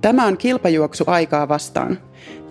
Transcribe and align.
Tämä 0.00 0.26
on 0.26 0.36
kilpajuoksu 0.38 1.04
aikaa 1.06 1.48
vastaan. 1.48 1.98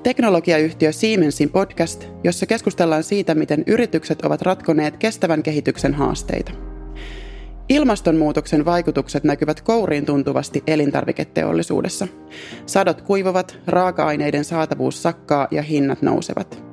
Teknologiayhtiö 0.04 0.92
Siemensin 0.92 1.50
podcast, 1.50 2.08
jossa 2.24 2.46
keskustellaan 2.46 3.04
siitä, 3.04 3.36
miten 3.36 3.64
yritykset 3.68 4.22
ovat 4.22 4.42
ratkoneet 4.42 4.98
kestävän 4.98 5.44
kehityksen 5.44 5.94
haasteita. 5.94 6.52
Ilmastonmuutoksen 7.70 8.66
vaikutukset 8.66 9.24
näkyvät 9.24 9.62
kouriin 9.62 10.06
tuntuvasti 10.06 10.64
elintarviketeollisuudessa. 10.68 12.08
Sadot 12.66 13.02
kuivuvat, 13.02 13.60
raaka-aineiden 13.68 14.46
saatavuus 14.46 15.04
sakkaa 15.04 15.48
ja 15.52 15.62
hinnat 15.62 16.02
nousevat. 16.02 16.64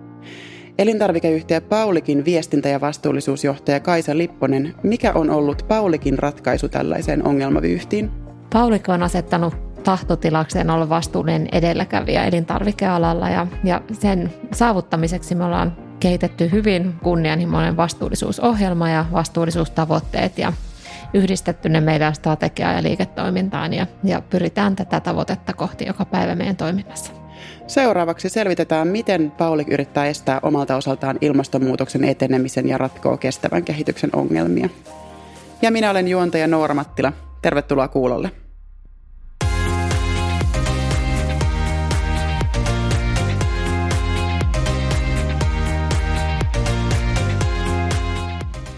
Elintarvikeyhtiö 0.79 1.61
Paulikin 1.61 2.25
viestintä- 2.25 2.69
ja 2.69 2.81
vastuullisuusjohtaja 2.81 3.81
Kaisa 3.81 4.19
Lipponen, 4.19 4.75
mikä 4.83 5.13
on 5.13 5.31
ollut 5.31 5.65
Paulikin 5.69 6.19
ratkaisu 6.19 6.69
tällaiseen 6.69 7.27
ongelmavyyhtiin? 7.27 8.11
Paulik 8.53 8.89
on 8.89 9.03
asettanut 9.03 9.66
tahtotilakseen 9.87 10.71
olla 10.71 10.89
vastuullinen 10.89 11.49
edelläkävijä 11.53 12.25
elintarvikealalla 12.25 13.29
ja, 13.29 13.47
ja 13.65 13.81
sen 13.93 14.35
saavuttamiseksi 14.53 15.35
me 15.35 15.45
ollaan 15.45 15.77
kehitetty 16.01 16.51
hyvin 16.53 16.95
kunnianhimoinen 17.03 17.77
vastuullisuusohjelma 17.77 18.91
ja 18.91 19.05
vastuullisuustavoitteet 19.13 20.39
ja 20.39 20.53
yhdistetty 21.15 21.69
ne 21.69 21.81
meidän 21.81 22.15
strategiaan 22.15 22.77
ja 22.77 22.83
liiketoimintaan 22.83 23.73
ja, 23.73 23.87
ja 24.05 24.21
pyritään 24.31 24.77
tätä 24.77 25.01
tavoitetta 25.01 25.53
kohti 25.53 25.87
joka 25.87 26.05
päivä 26.05 26.35
meidän 26.35 26.57
toiminnassa. 26.57 27.13
Seuraavaksi 27.67 28.29
selvitetään, 28.29 28.89
miten 28.89 29.31
Paulik 29.31 29.69
yrittää 29.69 30.07
estää 30.07 30.41
omalta 30.43 30.77
osaltaan 30.77 31.19
ilmastonmuutoksen 31.21 32.05
etenemisen 32.05 32.69
ja 32.69 32.79
ratkoo 32.79 33.17
kestävän 33.17 33.65
kehityksen 33.65 34.11
ongelmia. 34.13 34.69
Ja 35.63 35.71
minä 35.71 35.91
olen 35.91 36.09
juontaja 36.09 36.47
Noora 36.47 36.75
Mattila. 36.75 37.13
Tervetuloa 37.43 37.89
kuulolle. 37.89 38.46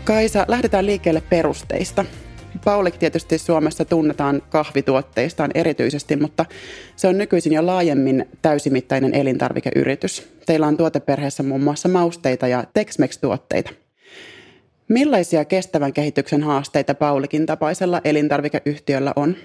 Kaisa, 0.09 0.45
lähdetään 0.49 0.87
liikkeelle 0.87 1.23
perusteista. 1.31 2.05
Paulik 2.65 2.97
tietysti 2.97 3.39
Suomessa 3.39 3.85
tunnetaan 3.85 4.43
kahvituotteistaan 4.51 5.51
erityisesti, 5.55 6.17
mutta 6.17 6.45
se 6.97 7.09
on 7.09 7.19
nykyisin 7.19 7.53
jo 7.53 7.67
laajemmin 7.67 8.29
täysimittainen 8.43 9.15
elintarvikeyritys. 9.15 10.29
Teillä 10.47 10.67
on 10.67 10.77
tuoteperheessä 10.77 11.43
muun 11.43 11.61
muassa 11.61 11.89
mausteita 11.89 12.49
ja 12.49 12.65
Tex-Mex-tuotteita. 12.75 13.71
Millaisia 14.89 15.45
kestävän 15.45 15.93
kehityksen 15.93 16.43
haasteita 16.43 16.95
Paulikin 16.95 17.47
tapaisella 17.47 18.01
elintarvikeyhtiöllä 18.05 19.13
on? 19.17 19.37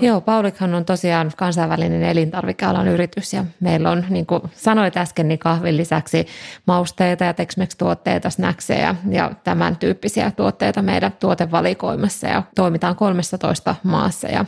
Joo, 0.00 0.20
Paulikhan 0.20 0.74
on 0.74 0.84
tosiaan 0.84 1.32
kansainvälinen 1.36 2.02
elintarvikealan 2.02 2.88
yritys 2.88 3.32
ja 3.32 3.44
meillä 3.60 3.90
on, 3.90 4.04
niin 4.08 4.26
kuin 4.26 4.42
sanoit 4.54 4.96
äsken, 4.96 5.28
niin 5.28 5.38
kahvin 5.38 5.76
lisäksi 5.76 6.26
mausteita 6.66 7.24
ja 7.24 7.32
Tex-Mex-tuotteita, 7.32 8.30
snackseja 8.30 8.94
ja 9.10 9.30
tämän 9.44 9.76
tyyppisiä 9.76 10.30
tuotteita 10.30 10.82
meidän 10.82 11.12
tuotevalikoimassa 11.12 12.26
ja 12.26 12.42
toimitaan 12.54 12.96
13 12.96 13.74
maassa 13.82 14.28
ja 14.28 14.44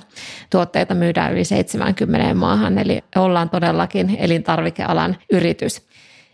tuotteita 0.51 0.95
myydään 0.95 1.33
yli 1.33 1.45
70 1.45 2.35
maahan, 2.35 2.79
eli 2.79 3.05
ollaan 3.17 3.51
todellakin 3.51 4.17
elintarvikealan 4.19 5.17
yritys. 5.33 5.83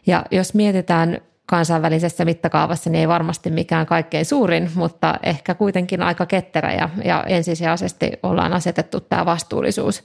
Ja 0.07 0.25
jos 0.31 0.55
mietitään 0.55 1.21
kansainvälisessä 1.47 2.25
mittakaavassa 2.25 2.91
niin 2.91 3.01
ei 3.01 3.09
varmasti 3.09 3.51
mikään 3.51 3.87
kaikkein 3.87 4.25
suurin, 4.25 4.71
mutta 4.75 5.15
ehkä 5.23 5.55
kuitenkin 5.55 6.03
aika 6.03 6.27
ketterä 6.27 6.73
ja, 6.73 6.89
ja 7.05 7.25
ensisijaisesti 7.27 8.13
ollaan 8.23 8.53
asetettu 8.53 9.01
tämä 9.01 9.27
vastuullisuus 9.27 10.03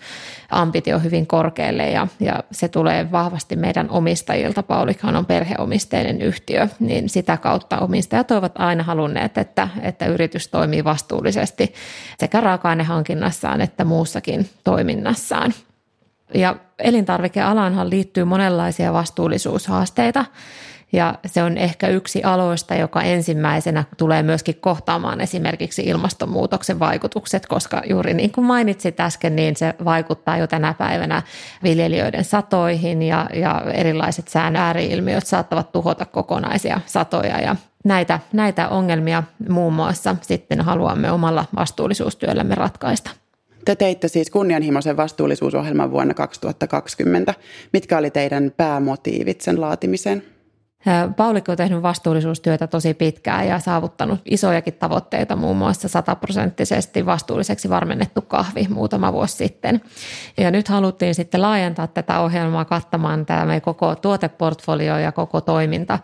ambitio 0.49 0.99
hyvin 0.99 1.27
korkealle 1.27 1.89
ja, 1.89 2.07
ja 2.19 2.43
se 2.51 2.67
tulee 2.67 3.11
vahvasti 3.11 3.55
meidän 3.55 3.89
omistajilta. 3.89 4.63
Paulikhan 4.63 5.15
on 5.15 5.25
perheomisteinen 5.25 6.21
yhtiö, 6.21 6.67
niin 6.79 7.09
sitä 7.09 7.37
kautta 7.37 7.79
omistajat 7.79 8.31
ovat 8.31 8.53
aina 8.55 8.83
halunneet, 8.83 9.37
että, 9.37 9.67
että 9.81 10.05
yritys 10.05 10.47
toimii 10.47 10.83
vastuullisesti 10.83 11.73
sekä 12.17 12.41
raaka-ainehankinnassaan 12.41 13.61
että 13.61 13.85
muussakin 13.85 14.49
toiminnassaan. 14.63 15.53
Ja 16.33 16.55
elintarvikealanhan 16.79 17.89
liittyy 17.89 18.23
monenlaisia 18.23 18.93
vastuullisuushaasteita 18.93 20.25
ja 20.91 21.15
se 21.25 21.43
on 21.43 21.57
ehkä 21.57 21.87
yksi 21.87 22.23
aloista, 22.23 22.75
joka 22.75 23.01
ensimmäisenä 23.01 23.83
tulee 23.97 24.23
myöskin 24.23 24.55
kohtaamaan 24.55 25.21
esimerkiksi 25.21 25.81
ilmastonmuutoksen 25.81 26.79
vaikutukset, 26.79 27.45
koska 27.45 27.81
juuri 27.89 28.13
niin 28.13 28.31
kuin 28.31 28.45
mainitsit 28.45 28.99
äsken, 28.99 29.35
niin 29.35 29.55
se 29.55 29.73
vaikuttaa 29.85 30.37
jo 30.37 30.47
tänä 30.47 30.73
päivänä 30.73 31.21
viljelijöiden 31.63 32.23
satoihin 32.23 33.01
ja, 33.01 33.29
ja 33.33 33.63
erilaiset 33.73 34.27
sään 34.27 34.55
ääriilmiöt 34.55 35.27
saattavat 35.27 35.71
tuhota 35.71 36.05
kokonaisia 36.05 36.81
satoja 36.85 37.41
ja 37.41 37.55
näitä, 37.83 38.19
näitä 38.33 38.69
ongelmia 38.69 39.23
muun 39.49 39.73
muassa 39.73 40.15
sitten 40.21 40.61
haluamme 40.61 41.11
omalla 41.11 41.45
vastuullisuustyöllämme 41.55 42.55
ratkaista. 42.55 43.11
Te 43.65 43.75
teitte 43.75 44.07
siis 44.07 44.29
kunnianhimoisen 44.29 44.97
vastuullisuusohjelman 44.97 45.91
vuonna 45.91 46.13
2020. 46.13 47.33
Mitkä 47.73 47.97
oli 47.97 48.11
teidän 48.11 48.53
päämotiivit 48.57 49.41
sen 49.41 49.61
laatimiseen? 49.61 50.23
Paulikko 51.17 51.51
on 51.51 51.57
tehnyt 51.57 51.81
vastuullisuustyötä 51.81 52.67
tosi 52.67 52.93
pitkään 52.93 53.47
ja 53.47 53.59
saavuttanut 53.59 54.21
isojakin 54.25 54.73
tavoitteita, 54.73 55.35
muun 55.35 55.57
muassa 55.57 55.87
sataprosenttisesti 55.87 57.05
vastuulliseksi 57.05 57.69
varmennettu 57.69 58.21
kahvi 58.21 58.67
muutama 58.69 59.13
vuosi 59.13 59.35
sitten. 59.35 59.81
Ja 60.37 60.51
nyt 60.51 60.67
haluttiin 60.67 61.15
sitten 61.15 61.41
laajentaa 61.41 61.87
tätä 61.87 62.19
ohjelmaa 62.19 62.65
kattamaan 62.65 63.25
tämä 63.25 63.45
meidän 63.45 63.61
koko 63.61 63.95
tuoteportfolio 63.95 64.97
ja 64.97 65.11
koko 65.11 65.41
toiminta. 65.41 65.99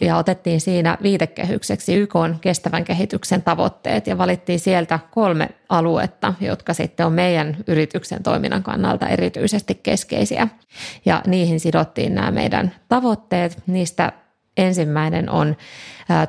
Ja 0.00 0.16
otettiin 0.16 0.60
siinä 0.60 0.98
viitekehykseksi 1.02 1.94
YK 1.94 2.14
kestävän 2.40 2.84
kehityksen 2.84 3.42
tavoitteet 3.42 4.06
ja 4.06 4.18
valittiin 4.18 4.60
sieltä 4.60 4.98
kolme 5.10 5.48
aluetta, 5.68 6.34
jotka 6.40 6.74
sitten 6.74 7.06
on 7.06 7.12
meidän 7.12 7.56
yrityksen 7.66 8.22
toiminnan 8.22 8.62
kannalta 8.62 9.08
erityisesti 9.08 9.80
keskeisiä. 9.82 10.48
Ja 11.04 11.22
niihin 11.26 11.60
sidottiin 11.60 12.14
nämä 12.14 12.30
meidän 12.30 12.74
tavoitteet. 12.88 13.62
Niistä 13.66 14.12
ensimmäinen 14.56 15.30
on 15.30 15.56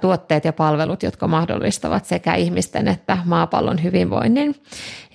tuotteet 0.02 0.46
ja 0.46 0.54
palvelut, 0.54 1.04
jotka 1.04 1.28
mahdollistavat 1.28 2.06
sekä 2.06 2.36
ihmisten 2.36 2.88
että 2.88 3.18
maapallon 3.26 3.84
hyvinvoinnin. 3.84 4.56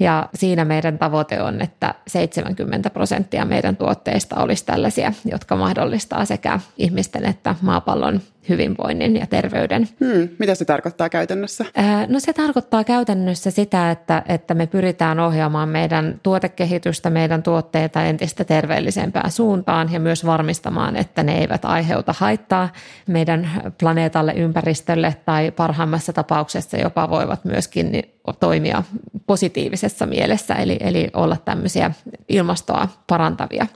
Ja 0.01 0.29
siinä 0.35 0.65
meidän 0.65 0.99
tavoite 0.99 1.43
on, 1.43 1.63
että 1.63 1.95
70 2.07 2.91
prosenttia 2.91 3.45
meidän 3.45 3.77
tuotteista 3.77 4.37
olisi 4.37 4.67
tällaisia, 4.67 5.13
jotka 5.25 5.57
mahdollistaa 5.57 6.25
sekä 6.25 6.61
ihmisten 6.79 7.25
että 7.25 7.55
maapallon 7.63 8.21
hyvinvoinnin 8.49 9.17
ja 9.17 9.27
terveyden. 9.27 9.89
Hmm, 10.01 10.29
mitä 10.39 10.55
se 10.55 10.65
tarkoittaa 10.65 11.09
käytännössä? 11.09 11.65
No 12.09 12.21
se 12.21 12.33
tarkoittaa 12.33 12.85
käytännössä 12.85 13.51
sitä, 13.51 13.91
että, 13.91 14.23
että 14.29 14.55
me 14.55 14.67
pyritään 14.67 15.21
ohjaamaan 15.21 15.69
meidän 15.69 16.21
tuotekehitystä, 16.23 17.11
meidän 17.11 17.43
tuotteita 17.43 18.03
entistä 18.03 18.45
terveellisempään 18.45 19.31
suuntaan 19.31 19.93
ja 19.93 20.01
myös 20.01 20.27
varmistamaan, 20.27 20.97
että 20.97 21.23
ne 21.23 21.39
eivät 21.39 21.65
aiheuta 21.65 22.15
haittaa 22.19 22.69
meidän 23.07 23.51
planeetalle, 23.81 24.33
ympäristölle 24.33 24.52
tai 25.25 25.51
parhaimmassa 25.51 26.13
tapauksessa 26.13 26.77
jopa 26.77 27.11
voivat 27.11 27.45
myöskin 27.45 28.03
toimia 28.41 28.83
positiivisessa 29.27 30.07
mielessä, 30.07 30.55
eli, 30.55 30.77
eli 30.81 31.09
olla 31.15 31.37
tämmöisiä 31.37 31.91
ilmastoa 32.29 32.89
parantavia 33.07 33.67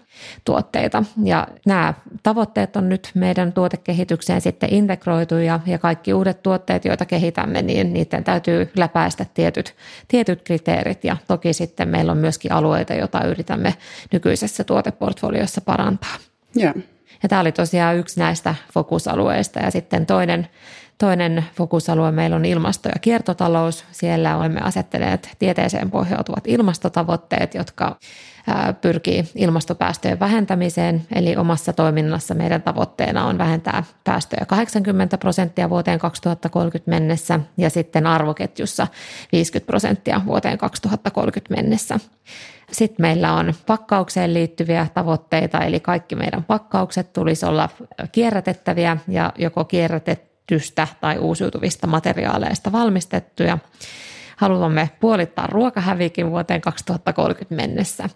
tuotteita. 0.45 1.05
Ja 1.25 1.47
nämä 1.67 1.95
tavoitteet 2.23 2.77
on 2.77 2.89
nyt 2.89 3.11
meidän 3.15 3.53
tuotekehitykseen 3.53 4.41
sitten 4.41 4.75
integroitu 4.75 5.35
ja, 5.35 5.61
ja 5.67 5.79
kaikki 5.79 6.15
uudet 6.15 6.43
tuotteet, 6.43 6.85
joita 6.85 7.05
kehitämme, 7.05 7.63
niin 7.63 7.93
niiden 7.93 8.25
täytyy 8.25 8.71
läpäistä 8.77 9.27
tietyt, 9.35 9.75
tietyt 10.09 10.43
kriteerit 10.43 11.05
ja 11.05 11.17
toki 11.29 11.53
sitten 11.53 11.89
meillä 11.89 12.13
on 12.13 12.19
myöskin 12.19 12.53
alueita, 12.53 12.95
joita 12.95 13.25
yritämme 13.25 13.75
nykyisessä 14.13 14.65
tuoteportfoliossa 14.65 15.61
parantaa. 15.61 16.17
Yeah. 16.61 16.75
Ja 17.23 17.29
tämä 17.29 17.41
oli 17.41 17.53
tosiaan 17.53 17.97
yksi 17.97 18.21
näistä 18.21 18.55
fokusalueista 18.73 19.61
ja 19.61 19.71
sitten 19.71 20.07
toinen 20.07 20.49
Toinen 20.99 21.45
fokusalue 21.55 22.13
meillä 22.13 22.37
on 22.37 22.45
ilmasto- 22.45 22.89
ja 22.89 22.99
kiertotalous. 23.01 23.85
Siellä 23.93 24.37
olemme 24.37 24.61
asettaneet 24.61 25.31
tieteeseen 25.39 25.91
pohjautuvat 25.91 26.45
ilmastotavoitteet, 26.47 27.55
jotka 27.55 27.97
pyrkii 28.81 29.25
ilmastopäästöjen 29.35 30.21
vähentämiseen. 30.21 31.07
Eli 31.15 31.37
omassa 31.37 31.73
toiminnassa 31.73 32.35
meidän 32.35 32.63
tavoitteena 32.63 33.27
on 33.27 33.39
vähentää 33.39 33.85
päästöjä 34.05 34.45
80 34.47 35.19
prosenttia 35.19 35.71
vuoteen 35.71 35.99
2030 35.99 36.91
mennessä 36.91 37.41
ja 37.57 37.71
sitten 37.71 38.07
arvoketjussa 38.07 38.87
50 39.33 39.67
prosenttia 39.67 40.21
vuoteen 40.27 40.59
2030 40.59 41.55
mennessä. 41.55 42.01
Sitten 42.73 43.05
meillä 43.05 43.33
on 43.33 43.55
pakkaukseen 43.67 44.35
liittyviä 44.35 44.87
tavoitteita, 44.95 45.59
eli 45.59 45.81
kaikki 45.81 46.15
meidän 46.15 46.45
pakkaukset 46.45 47.13
tulisi 47.13 47.47
olla 47.47 47.69
kierrätettäviä 48.13 48.97
ja 49.09 49.33
joko 49.39 49.65
kierrätettyä 49.65 50.37
kierrätetystä 50.47 50.89
tai 51.01 51.19
uusiutuvista 51.19 51.87
materiaaleista 51.87 52.73
valmistettuja. 52.73 53.59
haluamme 54.37 54.91
puolittaa 55.01 55.47
ruokahävikin 55.47 56.31
vuoteen 56.31 56.61
2030 56.61 57.55
mennessä. 57.55 58.09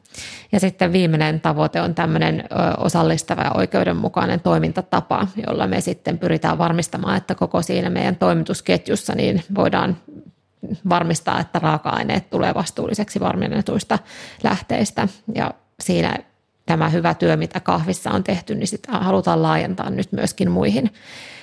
Ja 0.53 0.61
sitten 0.61 0.93
viimeinen 0.93 1.41
tavoite 1.41 1.81
on 1.81 1.95
tämmöinen 1.95 2.45
osallistava 2.79 3.43
ja 3.43 3.53
oikeudenmukainen 3.53 4.41
toimintatapa, 4.41 5.27
jolla 5.47 5.67
me 5.67 5.81
sitten 5.81 6.19
pyritään 6.19 6.59
varmistamaan, 6.59 7.17
että 7.17 7.35
koko 7.35 7.63
siinä 7.63 7.91
meidän 7.91 8.17
toimitusketjussa 8.17 9.15
niin 9.15 9.43
voidaan 9.55 9.97
varmistaa, 10.89 11.41
että 11.41 11.59
raaka-aineet 11.59 12.31
tulee 12.31 12.55
vastuulliseksi 12.55 13.21
varmennetuista 13.21 13.99
lähteistä 14.43 15.09
ja 15.35 15.55
siinä 15.81 16.17
tämä 16.67 16.89
hyvä 16.89 17.15
työ, 17.15 17.37
mitä 17.37 17.61
kahvissa 17.61 18.11
on 18.11 18.25
tehty, 18.25 18.55
niin 18.55 18.69
sitä 18.69 18.93
halutaan 18.93 19.43
laajentaa 19.43 19.91
nyt 19.91 20.13
myöskin 20.13 20.51
muihin 20.51 20.91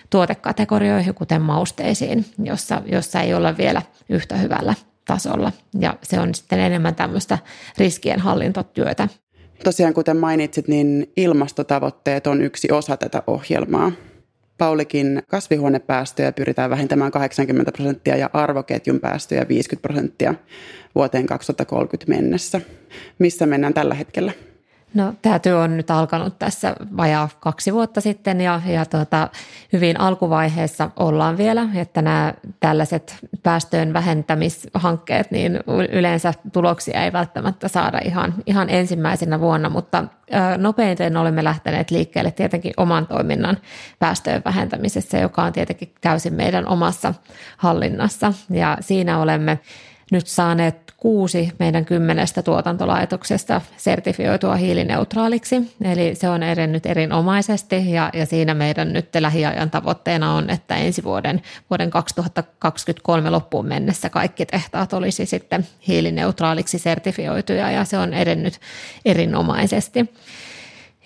tuotekategorioihin, 0.10 1.14
kuten 1.14 1.42
mausteisiin, 1.42 2.25
jossa, 2.44 2.81
jossa 2.86 3.22
ei 3.22 3.34
olla 3.34 3.58
vielä 3.58 3.81
yhtä 4.10 4.36
hyvällä 4.36 4.74
tasolla. 5.06 5.52
Ja 5.80 5.98
se 6.04 6.20
on 6.20 6.36
sitten 6.36 6.60
enemmän 6.60 6.96
tämmöistä 6.96 7.38
riskienhallintotyötä. 7.78 9.08
Tosiaan, 9.63 9.94
kuten 9.94 10.18
mainitsit, 10.18 10.68
niin 10.68 11.12
ilmastotavoitteet 11.18 12.28
on 12.28 12.42
yksi 12.42 12.72
osa 12.72 12.98
tätä 12.98 13.24
ohjelmaa. 13.28 13.92
Paulikin 14.57 15.24
kasvihuonepäästöjä 15.27 16.31
pyritään 16.31 16.69
vähentämään 16.69 17.12
80 17.12 17.71
prosenttia 17.71 18.18
ja 18.18 18.30
arvoketjun 18.33 19.00
päästöjä 19.00 19.48
50 19.48 19.88
prosenttia 19.88 20.33
vuoteen 20.95 21.25
2030 21.25 22.09
mennessä. 22.09 22.62
Missä 23.19 23.45
mennään 23.45 23.74
tällä 23.74 23.94
hetkellä? 23.94 24.31
No, 24.94 25.13
tämä 25.22 25.39
työ 25.39 25.60
on 25.60 25.78
nyt 25.78 25.92
alkanut 25.92 26.39
tässä 26.39 26.75
vajaa 26.98 27.30
kaksi 27.39 27.74
vuotta 27.74 28.01
sitten 28.01 28.42
ja, 28.42 28.62
ja 28.66 28.86
tuota, 28.86 29.30
hyvin 29.74 30.00
alkuvaiheessa 30.00 30.89
ollaan 30.95 31.38
vielä, 31.38 31.68
että 31.75 32.01
nämä 32.01 32.34
tällaiset 32.60 33.16
päästöjen 33.44 33.94
vähentämishankkeet, 33.94 35.31
niin 35.31 35.60
yleensä 35.92 36.34
tuloksia 36.54 37.04
ei 37.04 37.13
välttämättä 37.13 37.68
saada 37.68 38.00
ihan, 38.06 38.34
ihan 38.45 38.69
ensimmäisenä 38.69 39.39
vuonna, 39.39 39.69
mutta 39.69 40.04
nopeiten 40.57 41.18
olemme 41.18 41.44
lähteneet 41.44 41.92
liikkeelle 41.92 42.31
tietenkin 42.31 42.74
oman 42.78 43.07
toiminnan 43.07 43.57
päästöjen 44.00 44.42
vähentämisessä, 44.45 45.18
joka 45.18 45.44
on 45.44 45.54
tietenkin 45.54 45.94
täysin 46.01 46.34
meidän 46.34 46.68
omassa 46.68 47.13
hallinnassa. 47.57 48.34
Ja 48.50 48.78
siinä 48.80 49.19
olemme 49.19 49.60
nyt 50.12 50.27
saaneet 50.27 50.94
kuusi 50.98 51.51
meidän 51.59 51.86
kymmenestä 51.86 52.42
tuotantolaitoksesta 52.42 53.62
sertifioitua 53.77 54.56
hiilineutraaliksi. 54.56 55.75
Eli 55.81 56.15
se 56.15 56.30
on 56.30 56.44
edennyt 56.44 56.86
erinomaisesti 56.86 57.92
ja, 57.92 58.09
ja 58.13 58.25
siinä 58.25 58.54
meidän 58.54 58.94
nyt 58.94 59.09
lähiajan 59.19 59.71
tavoitteena 59.71 60.33
on, 60.33 60.50
että 60.50 60.75
ensi 60.75 61.04
vuoden, 61.04 61.42
vuoden 61.69 61.89
2023 61.89 63.30
loppuun 63.30 63.65
mennessä 63.65 64.09
kaikki 64.09 64.45
tehtaat 64.45 64.94
olisi 64.94 65.25
sitten 65.25 65.68
hiilineutraaliksi 65.88 66.80
sertifioituja 66.80 67.71
ja 67.71 67.86
se 67.86 67.98
on 67.98 68.13
edennyt 68.13 68.60
erinomaisesti. 69.06 70.10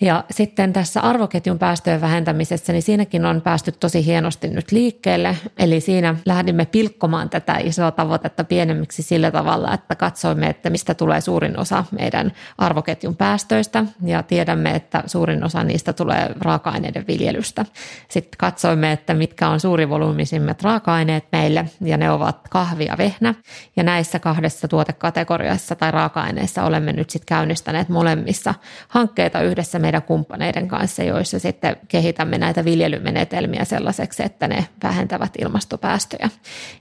Ja 0.02 0.24
sitten 0.30 0.72
tässä 0.72 1.00
arvoketjun 1.00 1.58
päästöjen 1.58 2.00
vähentämisessä, 2.00 2.72
niin 2.72 2.82
siinäkin 2.82 3.24
on 3.24 3.40
päästy 3.40 3.72
tosi 3.72 4.06
hienosti 4.06 4.48
nyt 4.48 4.72
liikkeelle. 4.72 5.36
Eli 5.58 5.80
siinä 5.80 6.14
lähdimme 6.26 6.66
pilkkomaan 6.66 7.30
tätä 7.30 7.56
isoa 7.58 7.90
tavoitetta 7.90 8.44
pienemmiksi 8.44 9.02
sillä 9.02 9.30
tavalla, 9.30 9.74
että 9.74 9.94
katsoimme, 9.94 10.46
että 10.46 10.70
mistä 10.70 10.94
tulee 10.94 11.20
suurin 11.20 11.58
osa 11.58 11.84
meidän 11.90 12.32
arvoketjun 12.58 13.16
päästöistä. 13.16 13.84
Ja 14.04 14.22
tiedämme, 14.22 14.70
että 14.70 15.02
suurin 15.06 15.44
osa 15.44 15.64
niistä 15.64 15.92
tulee 15.92 16.30
raaka-aineiden 16.40 17.06
viljelystä. 17.06 17.64
Sitten 18.08 18.38
katsoimme, 18.38 18.92
että 18.92 19.14
mitkä 19.14 19.48
on 19.48 19.60
suurivolyymisimmat 19.60 20.62
raaka-aineet 20.62 21.24
meille, 21.32 21.64
ja 21.80 21.96
ne 21.96 22.10
ovat 22.10 22.48
kahvi 22.50 22.84
ja 22.84 22.98
vehnä. 22.98 23.34
Ja 23.76 23.82
näissä 23.82 24.18
kahdessa 24.18 24.68
tuotekategoriassa 24.68 25.74
tai 25.74 25.90
raaka-aineissa 25.90 26.64
olemme 26.64 26.92
nyt 26.92 27.10
sitten 27.10 27.26
käynnistäneet 27.36 27.88
molemmissa 27.88 28.54
hankkeita 28.88 29.40
yhdessä 29.40 29.78
meidän 29.78 29.91
meidän 29.92 30.06
kumppaneiden 30.06 30.68
kanssa, 30.68 31.02
joissa 31.02 31.38
sitten 31.38 31.76
kehitämme 31.88 32.38
näitä 32.38 32.64
viljelymenetelmiä 32.64 33.64
sellaiseksi, 33.64 34.22
että 34.22 34.48
ne 34.48 34.66
vähentävät 34.82 35.32
ilmastopäästöjä. 35.38 36.28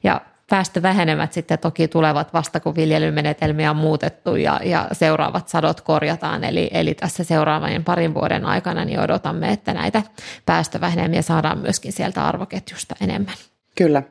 Ja 0.04 0.22
päästövähenemät 0.50 1.34
sitten 1.34 1.60
toki 1.60 1.88
tulevat 1.88 2.34
vasta, 2.34 2.60
kun 2.60 2.76
viljelymenetelmiä 2.76 3.72
on 3.72 3.78
muutettu 3.78 4.36
ja, 4.36 4.60
ja 4.64 4.88
seuraavat 4.92 5.48
sadot 5.48 5.82
korjataan. 5.82 6.44
Eli, 6.44 6.70
eli 6.74 6.94
tässä 6.94 7.24
seuraavien 7.24 7.84
parin 7.84 8.14
vuoden 8.14 8.46
aikana 8.46 8.86
niin 8.86 9.00
odotamme, 9.00 9.52
että 9.52 9.74
näitä 9.74 10.04
päästövähenemiä 10.46 11.22
saadaan 11.22 11.58
myöskin 11.58 11.92
sieltä 11.92 12.26
arvoketjusta 12.26 12.96
enemmän. 13.02 13.36
Kyllä. 13.78 14.04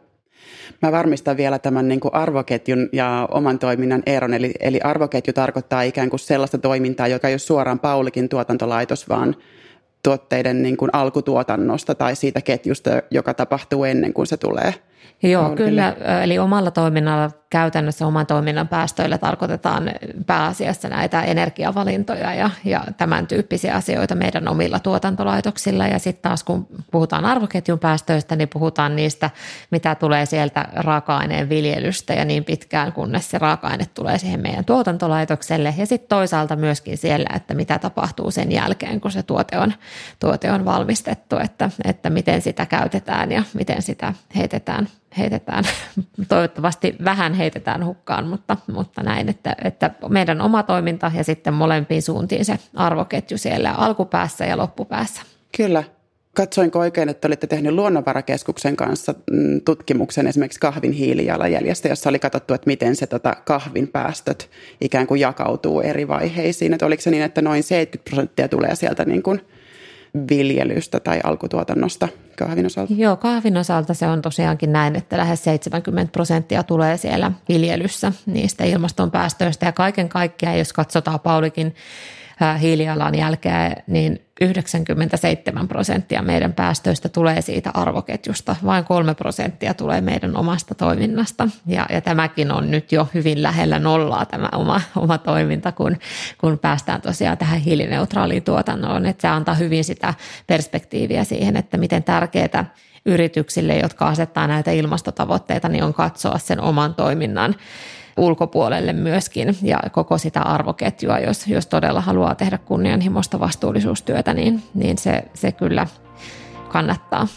Mä 0.82 0.92
varmistan 0.92 1.36
vielä 1.36 1.58
tämän 1.58 1.88
niin 1.88 2.00
kuin 2.00 2.14
arvoketjun 2.14 2.88
ja 2.92 3.28
oman 3.30 3.58
toiminnan 3.58 4.02
eron. 4.06 4.34
Eli, 4.34 4.52
eli 4.60 4.80
arvoketju 4.80 5.32
tarkoittaa 5.32 5.82
ikään 5.82 6.10
kuin 6.10 6.20
sellaista 6.20 6.58
toimintaa, 6.58 7.08
joka 7.08 7.28
ei 7.28 7.34
ole 7.34 7.38
suoraan 7.38 7.78
Paulikin 7.78 8.28
tuotantolaitos, 8.28 9.08
vaan 9.08 9.36
tuotteiden 10.02 10.62
niin 10.62 10.76
kuin 10.76 10.90
alkutuotannosta 10.92 11.94
tai 11.94 12.16
siitä 12.16 12.40
ketjusta, 12.40 12.90
joka 13.10 13.34
tapahtuu 13.34 13.84
ennen 13.84 14.12
kuin 14.12 14.26
se 14.26 14.36
tulee 14.36 14.74
Joo, 15.22 15.56
kyllä. 15.56 15.96
Eli 16.22 16.38
omalla 16.38 16.70
toiminnalla 16.70 17.30
käytännössä 17.50 18.06
oman 18.06 18.26
toiminnan 18.26 18.68
päästöillä 18.68 19.18
tarkoitetaan 19.18 19.90
pääasiassa 20.26 20.88
näitä 20.88 21.22
energiavalintoja 21.22 22.34
ja, 22.34 22.50
ja 22.64 22.84
tämän 22.96 23.26
tyyppisiä 23.26 23.74
asioita 23.74 24.14
meidän 24.14 24.48
omilla 24.48 24.78
tuotantolaitoksilla. 24.78 25.86
Ja 25.86 25.98
sitten 25.98 26.22
taas 26.22 26.44
kun 26.44 26.66
puhutaan 26.90 27.24
arvoketjun 27.24 27.78
päästöistä, 27.78 28.36
niin 28.36 28.48
puhutaan 28.48 28.96
niistä, 28.96 29.30
mitä 29.70 29.94
tulee 29.94 30.26
sieltä 30.26 30.68
raaka-aineen 30.72 31.48
viljelystä 31.48 32.14
ja 32.14 32.24
niin 32.24 32.44
pitkään, 32.44 32.92
kunnes 32.92 33.30
se 33.30 33.38
raaka-aine 33.38 33.86
tulee 33.94 34.18
siihen 34.18 34.40
meidän 34.40 34.64
tuotantolaitokselle. 34.64 35.74
Ja 35.78 35.86
sitten 35.86 36.08
toisaalta 36.08 36.56
myöskin 36.56 36.98
siellä, 36.98 37.28
että 37.36 37.54
mitä 37.54 37.78
tapahtuu 37.78 38.30
sen 38.30 38.52
jälkeen, 38.52 39.00
kun 39.00 39.10
se 39.10 39.22
tuote 39.22 39.58
on, 39.58 39.72
tuote 40.20 40.52
on 40.52 40.64
valmistettu, 40.64 41.36
että, 41.38 41.70
että 41.84 42.10
miten 42.10 42.42
sitä 42.42 42.66
käytetään 42.66 43.32
ja 43.32 43.42
miten 43.54 43.82
sitä 43.82 44.14
heitetään 44.36 44.88
heitetään, 45.18 45.64
toivottavasti 46.28 46.96
vähän 47.04 47.34
heitetään 47.34 47.86
hukkaan, 47.86 48.26
mutta, 48.26 48.56
mutta 48.72 49.02
näin, 49.02 49.28
että, 49.28 49.56
että 49.64 49.90
meidän 50.08 50.40
oma 50.40 50.62
toiminta 50.62 51.12
ja 51.14 51.24
sitten 51.24 51.54
molempiin 51.54 52.02
suuntiin 52.02 52.44
se 52.44 52.58
arvoketju 52.74 53.38
siellä 53.38 53.72
alkupäässä 53.72 54.44
ja 54.44 54.56
loppupäässä. 54.56 55.22
Kyllä. 55.56 55.84
Katsoinko 56.36 56.78
oikein, 56.78 57.08
että 57.08 57.28
olitte 57.28 57.46
tehneet 57.46 57.74
Luonnonvarakeskuksen 57.74 58.76
kanssa 58.76 59.14
mm, 59.30 59.60
tutkimuksen 59.64 60.26
esimerkiksi 60.26 60.60
kahvin 60.60 60.92
hiilijalanjäljestä, 60.92 61.88
jossa 61.88 62.08
oli 62.08 62.18
katsottu, 62.18 62.54
että 62.54 62.66
miten 62.66 62.96
se 62.96 63.06
tota, 63.06 63.36
kahvin 63.44 63.88
päästöt 63.88 64.50
ikään 64.80 65.06
kuin 65.06 65.20
jakautuu 65.20 65.80
eri 65.80 66.08
vaiheisiin. 66.08 66.72
Että 66.72 66.86
oliko 66.86 67.02
se 67.02 67.10
niin, 67.10 67.22
että 67.22 67.42
noin 67.42 67.62
70 67.62 68.10
prosenttia 68.10 68.48
tulee 68.48 68.76
sieltä 68.76 69.04
niin 69.04 69.22
kuin– 69.22 69.40
viljelystä 70.30 71.00
tai 71.00 71.20
alkutuotannosta 71.24 72.08
kahvin 72.38 72.66
osalta? 72.66 72.94
Joo, 72.96 73.16
kahvin 73.16 73.56
osalta 73.56 73.94
se 73.94 74.06
on 74.06 74.22
tosiaankin 74.22 74.72
näin, 74.72 74.96
että 74.96 75.16
lähes 75.16 75.44
70 75.44 76.12
prosenttia 76.12 76.62
tulee 76.62 76.96
siellä 76.96 77.32
viljelyssä 77.48 78.12
niistä 78.26 78.64
ilmastonpäästöistä 78.64 79.66
ja 79.66 79.72
kaiken 79.72 80.08
kaikkiaan, 80.08 80.58
jos 80.58 80.72
katsotaan 80.72 81.20
Paulikin 81.20 81.74
hiilijalanjälkeä, 82.60 83.76
niin 83.86 84.20
97 84.40 85.68
prosenttia 85.68 86.22
meidän 86.22 86.52
päästöistä 86.52 87.08
tulee 87.08 87.40
siitä 87.42 87.70
arvoketjusta, 87.74 88.56
vain 88.64 88.84
3 88.84 89.14
prosenttia 89.14 89.74
tulee 89.74 90.00
meidän 90.00 90.36
omasta 90.36 90.74
toiminnasta. 90.74 91.48
Ja, 91.66 91.86
ja 91.90 92.00
tämäkin 92.00 92.52
on 92.52 92.70
nyt 92.70 92.92
jo 92.92 93.08
hyvin 93.14 93.42
lähellä 93.42 93.78
nollaa 93.78 94.24
tämä 94.24 94.48
oma, 94.54 94.80
oma 94.96 95.18
toiminta, 95.18 95.72
kun, 95.72 95.96
kun 96.38 96.58
päästään 96.58 97.00
tosiaan 97.00 97.38
tähän 97.38 97.60
hiilineutraaliin 97.60 98.42
tuotantoon. 98.42 99.06
Että 99.06 99.22
se 99.22 99.28
antaa 99.28 99.54
hyvin 99.54 99.84
sitä 99.84 100.14
perspektiiviä 100.46 101.24
siihen, 101.24 101.56
että 101.56 101.76
miten 101.76 102.04
tärkeää 102.04 102.74
yrityksille, 103.06 103.76
jotka 103.76 104.08
asettaa 104.08 104.46
näitä 104.46 104.70
ilmastotavoitteita, 104.70 105.68
niin 105.68 105.84
on 105.84 105.94
katsoa 105.94 106.38
sen 106.38 106.60
oman 106.60 106.94
toiminnan 106.94 107.54
ulkopuolelle 108.16 108.92
myöskin 108.92 109.56
ja 109.62 109.78
koko 109.92 110.18
sitä 110.18 110.42
arvoketjua, 110.42 111.18
jos, 111.18 111.46
jos 111.46 111.66
todella 111.66 112.00
haluaa 112.00 112.34
tehdä 112.34 112.58
kunnianhimoista 112.58 113.40
vastuullisuustyötä, 113.40 114.34
niin, 114.34 114.62
niin 114.74 114.98
se, 114.98 115.24
se 115.34 115.52
kyllä 115.52 115.86
kannattaa. 116.68 117.28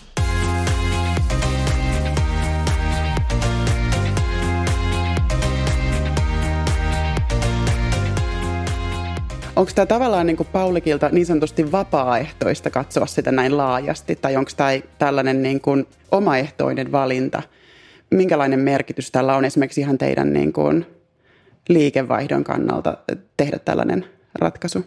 Onko 9.56 9.72
tämä 9.76 9.86
tavallaan 9.86 10.28
niin 10.28 10.38
kuin 10.38 10.50
Paulikilta 10.52 11.10
niin 11.10 11.26
sanotusti 11.26 11.72
vapaaehtoista 11.72 12.70
katsoa 12.70 13.06
sitä 13.06 13.32
näin 13.32 13.58
laajasti, 13.58 14.16
tai 14.16 14.36
onko 14.36 14.52
tämä 14.58 14.70
tällainen 15.00 15.44
niin 15.44 15.62
kuin 15.62 15.88
omaehtoinen 16.12 16.92
valinta– 16.92 17.42
minkälainen 18.16 18.60
merkitys 18.60 19.12
tällä 19.12 19.36
on 19.36 19.46
esimerkiksi 19.46 19.82
ihan 19.82 19.98
teidän 19.98 20.34
niin 20.34 20.54
kuin 20.54 20.86
liikevaihdon 21.70 22.44
kannalta 22.44 22.98
tehdä 23.38 23.60
tällainen 23.60 24.06
ratkaisu? 24.36 24.86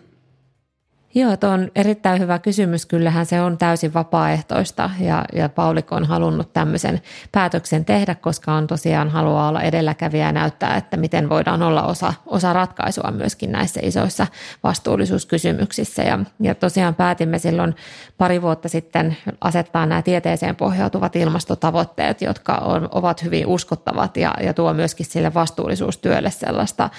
Joo, 1.16 1.37
tuo 1.37 1.50
on 1.50 1.70
erittäin 1.75 2.20
hyvä 2.20 2.38
kysymys. 2.38 2.87
Kyllähän 2.87 3.26
se 3.26 3.40
on 3.40 3.58
täysin 3.58 3.94
vapaaehtoista 3.94 4.90
ja, 5.00 5.25
ja 5.32 5.49
Paulik 5.49 5.92
on 5.92 6.04
halunnut 6.04 6.52
tämmöisen 6.52 7.00
päätöksen 7.32 7.85
tehdä, 7.85 8.14
koska 8.14 8.52
on 8.52 8.66
tosiaan 8.66 9.11
haluaa 9.11 9.49
olla 9.49 9.62
edelläkävijä 9.62 10.26
ja 10.26 10.32
näyttää, 10.32 10.76
että 10.76 10.96
miten 10.96 11.28
voidaan 11.28 11.62
olla 11.62 11.82
osa, 11.82 12.14
osa 12.26 12.52
ratkaisua 12.52 13.11
myöskin 13.11 13.52
näissä 13.52 13.80
isoissa 13.82 14.26
vastuullisuuskysymyksissä. 14.62 16.02
Ja, 16.02 16.18
ja 16.40 16.54
tosiaan 16.54 16.94
päätimme 16.94 17.38
silloin 17.38 17.75
pari 18.18 18.42
vuotta 18.42 18.68
sitten 18.68 19.16
asettaa 19.40 19.87
nämä 19.87 20.02
tieteeseen 20.02 20.56
pohjautuvat 20.56 21.16
ilmastotavoitteet, 21.16 22.23
jotka 22.23 22.54
on, 22.54 22.88
ovat 22.92 23.23
hyvin 23.23 23.46
uskottavat 23.46 24.16
ja, 24.16 24.35
ja 24.42 24.54
tuo 24.54 24.75
myöskin 24.75 25.06
sille 25.06 25.35
vastuullisuustyölle 25.35 26.30
sellaista, 26.30 26.90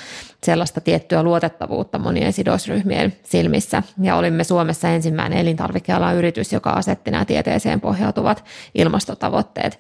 sellaista 0.44 0.82
tiettyä 0.82 1.24
luotettavuutta 1.24 2.00
monien 2.00 2.34
sidosryhmien 2.34 3.14
silmissä 3.24 3.84
ja 4.02 4.16
olimme 4.16 4.44
Suomessa 4.44 4.90
ensimmäinen 4.90 5.40
elintarvikealan 5.40 6.16
yritys, 6.16 6.54
joka 6.54 6.70
asetti 6.70 7.12
nämä 7.12 7.26
tieteeseen 7.26 7.82
pohjautuvat 7.82 8.44
ilmastotavoitteet. 8.76 9.80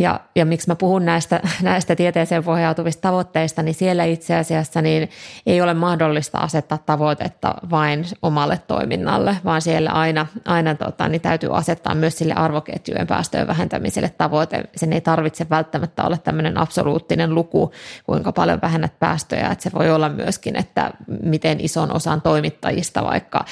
Ja, 0.00 0.20
ja 0.36 0.44
miksi 0.44 0.68
mä 0.68 0.74
puhun 0.74 1.04
näistä, 1.04 1.40
näistä 1.62 1.96
tieteeseen 1.96 2.44
pohjautuvista 2.44 3.00
tavoitteista, 3.00 3.62
niin 3.62 3.74
siellä 3.74 4.04
itse 4.04 4.36
asiassa 4.36 4.82
niin 4.82 5.10
ei 5.46 5.60
ole 5.60 5.74
mahdollista 5.74 6.38
asettaa 6.38 6.78
tavoitetta 6.78 7.54
vain 7.70 8.04
omalle 8.22 8.60
toiminnalle, 8.66 9.36
vaan 9.44 9.62
siellä 9.62 9.90
aina, 9.90 10.26
aina 10.44 10.74
tota, 10.74 11.08
niin 11.08 11.20
täytyy 11.20 11.56
asettaa 11.56 11.94
myös 11.94 12.18
sille 12.18 12.34
arvoketjujen 12.34 13.06
päästöjen 13.06 13.46
vähentämiselle 13.46 14.08
tavoite. 14.18 14.64
Sen 14.76 14.92
ei 14.92 15.00
tarvitse 15.00 15.46
välttämättä 15.50 16.04
olla 16.04 16.16
tämmöinen 16.16 16.58
absoluuttinen 16.58 17.34
luku, 17.34 17.72
kuinka 18.06 18.32
paljon 18.32 18.60
vähennät 18.62 18.98
päästöjä, 18.98 19.48
että 19.48 19.62
se 19.62 19.70
voi 19.74 19.90
olla 19.90 20.08
myöskin, 20.08 20.56
että 20.56 20.90
miten 21.22 21.60
ison 21.60 21.96
osan 21.96 22.22
toimittajista 22.22 23.04
vaikka 23.04 23.44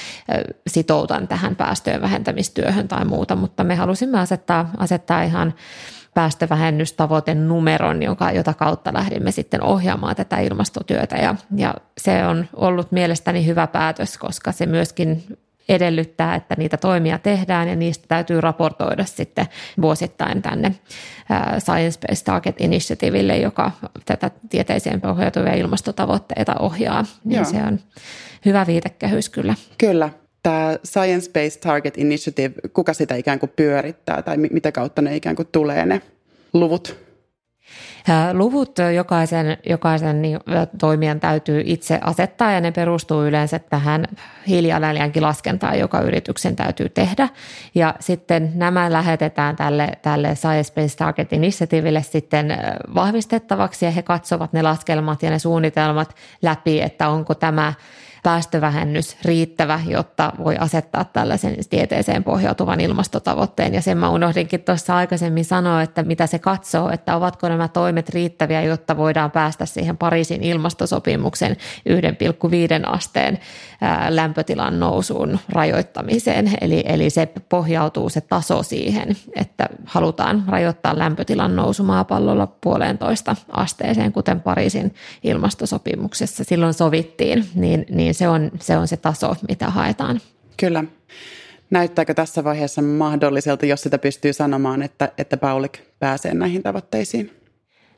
sitoutan 0.67 1.29
tähän 1.29 1.57
päästöjen 1.57 2.03
vähentämistyöhön 2.03 2.89
tai 2.89 3.05
muuta, 3.05 3.37
mutta 3.37 3.65
me 3.65 3.75
halusimme 3.75 4.21
asettaa, 4.21 4.71
asettaa 4.79 5.23
ihan 5.23 5.55
päästövähennystavoite 6.19 7.35
numeron, 7.35 8.03
jonka, 8.03 8.33
jota 8.33 8.55
kautta 8.55 8.93
lähdimme 8.93 9.31
sitten 9.31 9.63
ohjaamaan 9.63 10.17
tätä 10.17 10.39
ilmastotyötä. 10.39 11.17
Ja, 11.17 11.35
ja 11.57 11.75
se 11.99 12.27
on 12.27 12.49
ollut 12.57 12.93
mielestäni 12.93 13.47
hyvä 13.47 13.67
päätös, 13.67 14.19
koska 14.19 14.53
se 14.53 14.67
myöskin 14.67 15.39
edellyttää, 15.69 16.35
että 16.35 16.55
niitä 16.59 16.77
toimia 16.77 17.19
tehdään 17.19 17.69
ja 17.69 17.77
niistä 17.77 18.05
täytyy 18.09 18.41
raportoida 18.41 19.05
sitten 19.05 19.47
vuosittain 19.83 20.43
tänne 20.43 20.75
Science 21.59 22.01
Based 22.09 22.25
Target 22.25 22.61
Initiativelle, 22.61 23.37
joka 23.37 23.71
tätä 24.05 24.31
tieteeseen 24.51 25.01
pohjautuvia 25.01 25.55
ilmastotavoitteita 25.55 26.55
ohjaa. 26.61 27.05
Niin 27.25 27.47
se 27.47 27.57
on 27.57 27.81
hyvä 28.45 28.67
viitekehys 28.67 29.29
kyllä. 29.29 29.55
Kyllä 29.79 30.11
tämä 30.43 30.77
Science 30.85 31.31
Based 31.33 31.61
Target 31.61 31.99
Initiative, 31.99 32.55
kuka 32.73 32.93
sitä 32.93 33.15
ikään 33.15 33.39
kuin 33.39 33.53
pyörittää 33.57 34.23
tai 34.23 34.37
mitä 34.37 34.73
kautta 34.73 35.03
ne 35.03 35.17
ikään 35.17 35.37
kuin 35.37 35.49
tulee 35.53 35.87
ne 35.87 36.03
luvut? 36.53 37.09
Luvut 38.33 38.79
jokaisen, 38.95 39.59
jokaisen 39.69 40.23
niin, 40.23 40.39
toimijan 40.79 41.21
täytyy 41.21 41.63
itse 41.65 41.99
asettaa 42.03 42.53
ja 42.53 42.61
ne 42.61 42.73
perustuu 42.73 43.25
yleensä 43.25 43.59
tähän 43.59 44.05
hiilijalanjälki 44.47 45.21
laskentaan, 45.21 45.79
joka 45.79 46.01
yrityksen 46.01 46.57
täytyy 46.57 46.89
tehdä. 46.89 47.29
Ja 47.75 47.95
sitten 48.01 48.53
nämä 48.55 48.93
lähetetään 48.93 49.57
tälle, 49.57 49.93
tälle 50.03 50.35
Science 50.35 50.75
Based 50.75 50.99
Target 50.99 51.33
Initiativelle 51.33 52.03
sitten 52.03 52.59
vahvistettavaksi 52.95 53.85
ja 53.85 53.91
he 53.91 54.03
katsovat 54.03 54.53
ne 54.53 54.63
laskelmat 54.63 55.23
ja 55.23 55.31
ne 55.31 55.39
suunnitelmat 55.39 56.15
läpi, 56.43 56.81
että 56.81 57.09
onko 57.09 57.35
tämä– 57.35 57.73
päästövähennys 58.29 59.17
riittävä, 59.25 59.81
jotta 59.87 60.33
voi 60.45 60.57
asettaa 60.57 61.05
tällaisen 61.05 61.57
tieteeseen 61.71 62.25
pohjautuvan 62.25 62.81
ilmastotavoitteen. 62.81 63.75
Ja 63.75 63.83
sen 63.83 63.99
mä 63.99 64.11
unohdinkin 64.11 64.61
tuossa 64.61 64.97
aikaisemmin 64.97 65.45
sanoa, 65.45 65.83
että 65.83 66.03
mitä 66.03 66.27
se 66.27 66.39
katsoo, 66.39 66.91
että 66.91 67.17
ovatko 67.17 67.49
nämä 67.49 67.69
toimet 67.69 68.09
riittäviä, 68.09 68.63
jotta 68.63 68.97
voidaan 68.97 69.31
päästä 69.31 69.67
siihen 69.67 69.97
Pariisin 69.97 70.43
ilmastosopimuksen 70.43 71.57
1,5 71.89 72.91
asteen 72.91 73.39
lämpötilan 74.09 74.81
nousuun 74.81 75.39
rajoittamiseen. 75.49 76.51
Eli, 76.61 76.85
eli 76.87 77.11
se 77.11 77.29
pohjautuu 77.49 78.09
se 78.09 78.21
taso 78.21 78.63
siihen, 78.63 79.17
että 79.37 79.69
halutaan 79.85 80.45
rajoittaa 80.47 80.99
lämpötilan 80.99 81.57
nousu 81.57 81.83
maapallolla 81.83 82.47
puolentoista 82.47 83.37
asteeseen, 83.53 84.13
kuten 84.13 84.41
Pariisin 84.41 84.95
ilmastosopimuksessa 85.23 86.45
silloin 86.45 86.75
sovittiin, 86.75 87.45
niin, 87.55 87.87
niin 87.91 88.15
se, 88.19 88.29
on, 88.29 88.51
se 88.61 88.77
on 88.77 88.89
se 88.89 88.97
taso, 88.97 89.35
mitä 89.49 89.71
haetaan. 89.71 90.21
Kyllä. 90.57 90.85
Näyttääkö 91.71 92.15
tässä 92.15 92.45
vaiheessa 92.45 92.83
mahdolliselta, 92.83 93.67
jos 93.67 93.83
sitä 93.83 93.99
pystyy 93.99 94.33
sanomaan, 94.33 94.83
että, 94.83 95.13
että 95.19 95.37
Paulik 95.37 95.79
pääsee 95.99 96.35
näihin 96.35 96.63
tavoitteisiin? 96.63 97.31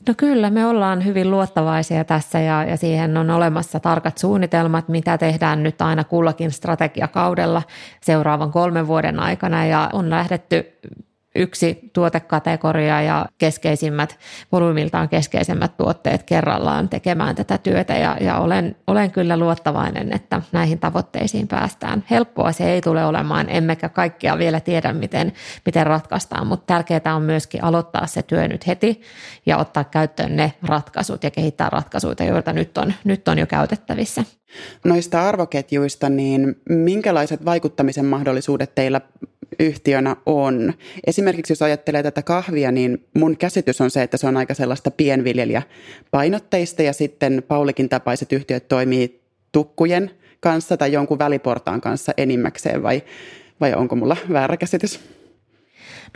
No 0.09 0.15
kyllä, 0.17 0.51
me 0.51 0.67
ollaan 0.67 1.05
hyvin 1.05 1.31
luottavaisia 1.31 2.05
tässä 2.05 2.41
ja, 2.41 2.65
ja 2.65 2.77
siihen 2.77 3.17
on 3.17 3.31
olemassa 3.31 3.81
tarkat 3.81 4.19
suunnitelmat, 4.19 4.89
mitä 4.89 5.19
tehdään 5.19 5.63
nyt 5.63 5.83
aina 5.83 6.05
kullakin 6.05 6.51
strategiakaudella 6.51 7.63
seuraavan 8.01 8.53
kolmen 8.53 8.87
vuoden 8.87 9.21
aikana 9.21 9.67
ja 9.67 9.91
on 9.93 10.11
lähdetty 10.11 10.79
yksi 11.35 11.91
tuotekategoria 11.93 13.03
ja 13.03 13.27
keskeisimmät, 13.39 14.19
volyymiltaan 14.53 15.09
keskeisemmät 15.09 15.77
tuotteet 15.77 16.23
kerrallaan 16.23 16.89
tekemään 16.89 17.37
tätä 17.37 17.59
työtä 17.59 17.97
ja, 17.97 18.17
ja 18.21 18.39
olen, 18.39 18.77
olen 18.87 19.11
kyllä 19.11 19.37
luottavainen, 19.37 20.13
että 20.13 20.43
näihin 20.53 20.79
tavoitteisiin 20.79 21.49
päästään. 21.49 22.05
Helppoa 22.11 22.53
se 22.53 22.73
ei 22.73 22.81
tule 22.81 23.05
olemaan, 23.05 23.47
emmekä 23.49 23.89
kaikkia 23.89 24.39
vielä 24.39 24.61
tiedä, 24.61 24.93
miten, 24.93 25.33
miten 25.67 25.87
ratkaistaan, 25.87 26.47
mutta 26.47 26.67
tärkeää 26.67 27.17
on 27.17 27.23
myöskin 27.23 27.65
aloittaa 27.65 28.07
se 28.07 28.23
työ 28.23 28.49
nyt 28.49 28.67
heti 28.67 29.01
ja 29.47 29.57
ottaa 29.57 29.85
käyttöön 29.85 30.37
ne 30.37 30.53
ratkaisut 30.63 31.25
ja 31.25 31.31
kehittää 31.31 31.71
ratkaisuja, 31.71 32.25
joita 32.29 32.53
nyt 32.53 32.79
on, 32.79 32.95
nyt 33.05 33.29
on 33.29 33.39
jo 33.39 33.47
käytettävissä. 33.47 34.25
Noista 34.85 35.29
arvoketjuista, 35.29 36.09
niin 36.09 36.55
minkälaiset 36.69 37.45
vaikuttamisen 37.45 38.05
mahdollisuudet 38.05 38.75
teillä 38.75 39.01
yhtiönä 39.61 40.17
on. 40.27 40.73
Esimerkiksi 41.07 41.53
jos 41.53 41.63
ajattelee 41.63 42.03
tätä 42.03 42.23
kahvia, 42.23 42.73
niin 42.73 43.07
mun 43.15 43.37
käsitys 43.37 43.81
on 43.81 43.91
se, 43.91 44.03
että 44.03 44.17
se 44.17 44.27
on 44.27 44.37
aika 44.37 44.55
sellaista 44.55 44.91
pienviljelijäpainotteista 44.91 46.83
ja 46.83 46.93
sitten 46.93 47.43
Paulikin 47.49 47.89
tapaiset 47.89 48.33
yhtiöt 48.33 48.69
toimii 48.69 49.21
tukkujen 49.53 50.11
kanssa 50.41 50.77
tai 50.77 50.93
jonkun 50.93 51.19
väliportaan 51.19 51.81
kanssa 51.81 52.13
enimmäkseen 52.17 52.83
vai, 52.83 53.03
vai 53.61 53.75
onko 53.75 53.97
mulla 53.97 54.17
väärä 54.33 54.57
käsitys? 54.57 55.20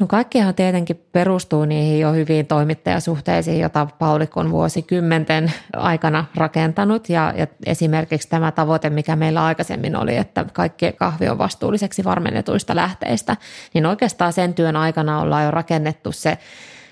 No 0.01 0.07
kaikkihan 0.07 0.55
tietenkin 0.55 1.05
perustuu 1.13 1.65
niihin 1.65 2.01
jo 2.01 2.13
hyviin 2.13 2.47
toimittajasuhteisiin, 2.47 3.61
joita 3.61 3.87
Paulik 3.99 4.37
on 4.37 4.51
vuosikymmenten 4.51 5.53
aikana 5.77 6.25
rakentanut. 6.35 7.09
Ja, 7.09 7.33
ja 7.37 7.47
esimerkiksi 7.67 8.29
tämä 8.29 8.53
tavoite, 8.53 8.91
mikä 8.91 9.17
meillä 9.17 9.45
aikaisemmin 9.45 9.97
oli, 9.97 10.17
että 10.17 10.45
kaikki 10.53 10.93
kahvi 10.93 11.29
on 11.29 11.39
vastuulliseksi 11.39 12.05
varmennetuista 12.05 12.77
lähteistä, 12.77 13.37
niin 13.75 13.87
oikeastaan 13.87 14.33
sen 14.33 14.55
työn 14.55 14.77
aikana 14.77 15.21
ollaan 15.21 15.45
jo 15.45 15.51
rakennettu 15.51 16.13
se 16.13 16.39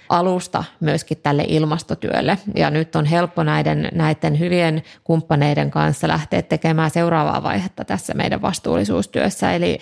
alusta 0.09 0.65
myöskin 0.81 1.19
tälle 1.23 1.45
ilmastotyölle. 1.49 2.39
Ja 2.57 2.71
nyt 2.71 2.97
on 2.97 3.05
helppo 3.05 3.43
näiden, 3.43 3.89
näiden 3.93 4.39
hyvien 4.39 4.83
kumppaneiden 5.05 5.71
kanssa 5.71 6.09
lähteä 6.09 6.43
tekemään 6.43 6.91
seuraavaa 6.91 7.43
vaihetta 7.43 7.85
tässä 7.85 8.15
meidän 8.15 8.43
vastuullisuustyössä. 8.43 9.53
Eli 9.53 9.79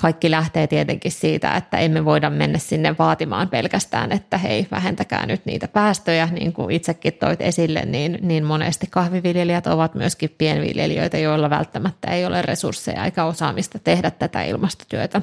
kaikki 0.00 0.30
lähtee 0.30 0.66
tietenkin 0.66 1.12
siitä, 1.12 1.56
että 1.56 1.78
emme 1.78 2.04
voida 2.04 2.30
mennä 2.30 2.58
sinne 2.58 2.94
vaatimaan 2.98 3.48
pelkästään, 3.48 4.12
että 4.12 4.38
hei, 4.38 4.66
vähentäkää 4.70 5.26
nyt 5.26 5.46
niitä 5.46 5.68
päästöjä, 5.68 6.28
niin 6.32 6.52
kuin 6.52 6.70
itsekin 6.70 7.12
toit 7.12 7.40
esille, 7.40 7.82
niin, 7.84 8.18
niin 8.20 8.44
monesti 8.44 8.86
kahviviljelijät 8.90 9.66
ovat 9.66 9.94
myöskin 9.94 10.34
pienviljelijöitä, 10.38 11.18
joilla 11.18 11.50
välttämättä 11.50 12.10
ei 12.10 12.26
ole 12.26 12.42
resursseja 12.42 13.04
eikä 13.04 13.24
osaamista 13.24 13.78
tehdä 13.78 14.10
tätä 14.10 14.42
ilmastotyötä. 14.42 15.22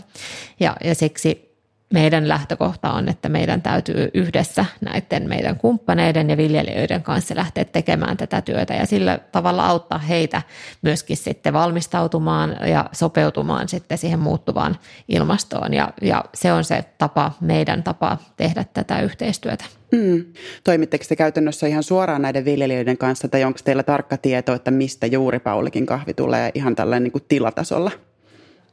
Ja, 0.60 0.76
ja 0.84 0.96
siksi 0.96 1.51
meidän 1.92 2.28
lähtökohta 2.28 2.92
on, 2.92 3.10
että 3.10 3.30
meidän 3.30 3.62
täytyy 3.62 4.10
yhdessä 4.14 4.66
näiden 4.82 5.30
meidän 5.30 5.58
kumppaneiden 5.58 6.30
ja 6.30 6.38
viljelijöiden 6.38 7.04
kanssa 7.04 7.36
lähteä 7.36 7.66
tekemään 7.66 8.18
tätä 8.18 8.42
työtä 8.42 8.74
ja 8.74 8.86
sillä 8.86 9.20
tavalla 9.32 9.66
auttaa 9.66 9.98
heitä 9.98 10.42
myöskin 10.82 11.18
sitten 11.18 11.54
valmistautumaan 11.54 12.58
ja 12.70 12.90
sopeutumaan 12.92 13.70
sitten 13.70 13.98
siihen 13.98 14.20
muuttuvaan 14.20 14.78
ilmastoon 15.08 15.74
ja, 15.74 15.94
ja 16.02 16.26
se 16.34 16.54
on 16.54 16.64
se 16.64 16.86
tapa, 16.98 17.32
meidän 17.42 17.84
tapa 17.84 18.18
tehdä 18.38 18.66
tätä 18.74 19.02
yhteistyötä. 19.02 19.66
Mm. 19.92 20.26
Toimitteko 20.64 21.06
te 21.10 21.16
käytännössä 21.16 21.68
ihan 21.68 21.84
suoraan 21.84 22.22
näiden 22.22 22.46
viljelijöiden 22.46 22.98
kanssa 22.98 23.28
tai 23.28 23.44
onko 23.44 23.60
teillä 23.64 23.84
tarkka 23.84 24.18
tieto, 24.18 24.54
että 24.54 24.72
mistä 24.72 25.08
juuri 25.08 25.40
Paulikin 25.40 25.86
kahvi 25.86 26.14
tulee 26.14 26.52
ihan 26.54 26.76
tällainen 26.76 27.04
niin 27.04 27.12
kuin 27.12 27.26
tilatasolla? 27.28 27.92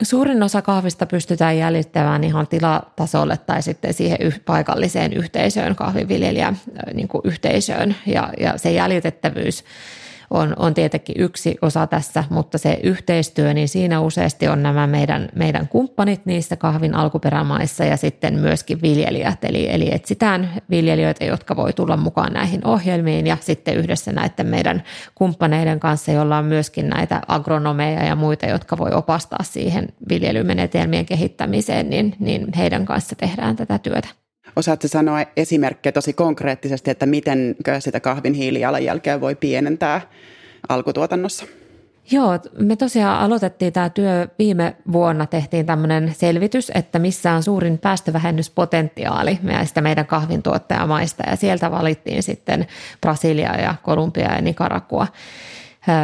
Suurin 0.03 0.43
osa 0.43 0.63
kahvista 0.63 1.07
pystytään 1.07 1.59
jäljittämään 1.59 2.25
ihan 2.25 2.47
tilatasolle 2.47 3.37
tai 3.37 3.63
sitten 3.63 3.95
siihen 3.95 4.19
paikalliseen 4.47 5.13
yhteisöön, 5.13 5.77
kahviviljelijä 5.77 6.55
niin 6.95 7.09
yhteisöön. 7.25 7.97
Ja, 8.07 8.33
ja 8.41 8.59
se 8.59 8.73
jäljitettävyys 8.73 9.65
on, 10.31 10.55
on 10.59 10.75
tietenkin 10.75 11.15
yksi 11.19 11.57
osa 11.63 11.87
tässä, 11.87 12.25
mutta 12.31 12.59
se 12.59 12.79
yhteistyö, 12.83 13.55
niin 13.55 13.69
siinä 13.69 14.01
useasti 14.01 14.49
on 14.49 14.63
nämä 14.63 14.87
meidän, 14.87 15.29
meidän 15.35 15.69
kumppanit 15.69 16.27
niissä 16.27 16.57
kahvin 16.57 16.95
alkuperämaissa 16.95 17.85
ja 17.85 17.97
sitten 17.97 18.35
myöskin 18.39 18.83
viljelijät. 18.83 19.45
Eli, 19.45 19.71
eli 19.71 19.95
etsitään 19.95 20.51
viljelijöitä, 20.71 21.25
jotka 21.25 21.57
voi 21.57 21.73
tulla 21.73 21.97
mukaan 21.97 22.33
näihin 22.33 22.67
ohjelmiin 22.67 23.27
ja 23.27 23.37
sitten 23.41 23.77
yhdessä 23.77 24.13
näiden 24.13 24.47
meidän 24.47 24.83
kumppaneiden 25.15 25.81
kanssa, 25.81 26.13
joilla 26.13 26.39
on 26.39 26.45
myöskin 26.45 26.89
näitä 26.89 27.21
agronomeja 27.29 28.05
ja 28.05 28.17
muita, 28.17 28.47
jotka 28.47 28.79
voi 28.79 28.91
opastaa 28.93 29.43
siihen 29.43 29.89
viljelymenetelmien 30.09 31.07
kehittämiseen, 31.07 31.91
niin, 31.91 32.17
niin 32.19 32.47
heidän 32.57 32.87
kanssa 32.87 33.17
tehdään 33.17 33.57
tätä 33.57 33.79
työtä. 33.79 34.28
Osaatko 34.57 34.89
sanoa 34.89 35.25
esimerkkejä 35.37 35.93
tosi 35.93 36.13
konkreettisesti, 36.13 36.91
että 36.91 37.07
miten 37.07 37.57
sitä 37.79 38.01
kahvin 38.01 38.35
hiilijalanjälkeä 38.35 39.21
voi 39.21 39.35
pienentää 39.35 40.01
alkutuotannossa? 40.69 41.47
Joo, 42.11 42.39
me 42.59 42.77
tosiaan 42.77 43.21
aloitettiin 43.21 43.73
tämä 43.73 43.91
työ 43.91 44.29
viime 44.39 44.77
vuonna, 44.93 45.27
tehtiin 45.27 45.67
tämmöinen 45.67 46.15
selvitys, 46.17 46.73
että 46.75 46.99
missä 46.99 47.33
on 47.33 47.43
suurin 47.43 47.79
päästövähennyspotentiaali 47.79 49.39
meistä 49.43 49.81
meidän 49.81 50.07
kahvintuottajamaista 50.07 51.23
ja 51.31 51.37
sieltä 51.37 51.71
valittiin 51.71 52.23
sitten 52.23 52.67
Brasilia 53.01 53.61
ja 53.61 53.75
Kolumbia 53.83 54.35
ja 54.35 54.43
Nicaragua 54.43 55.07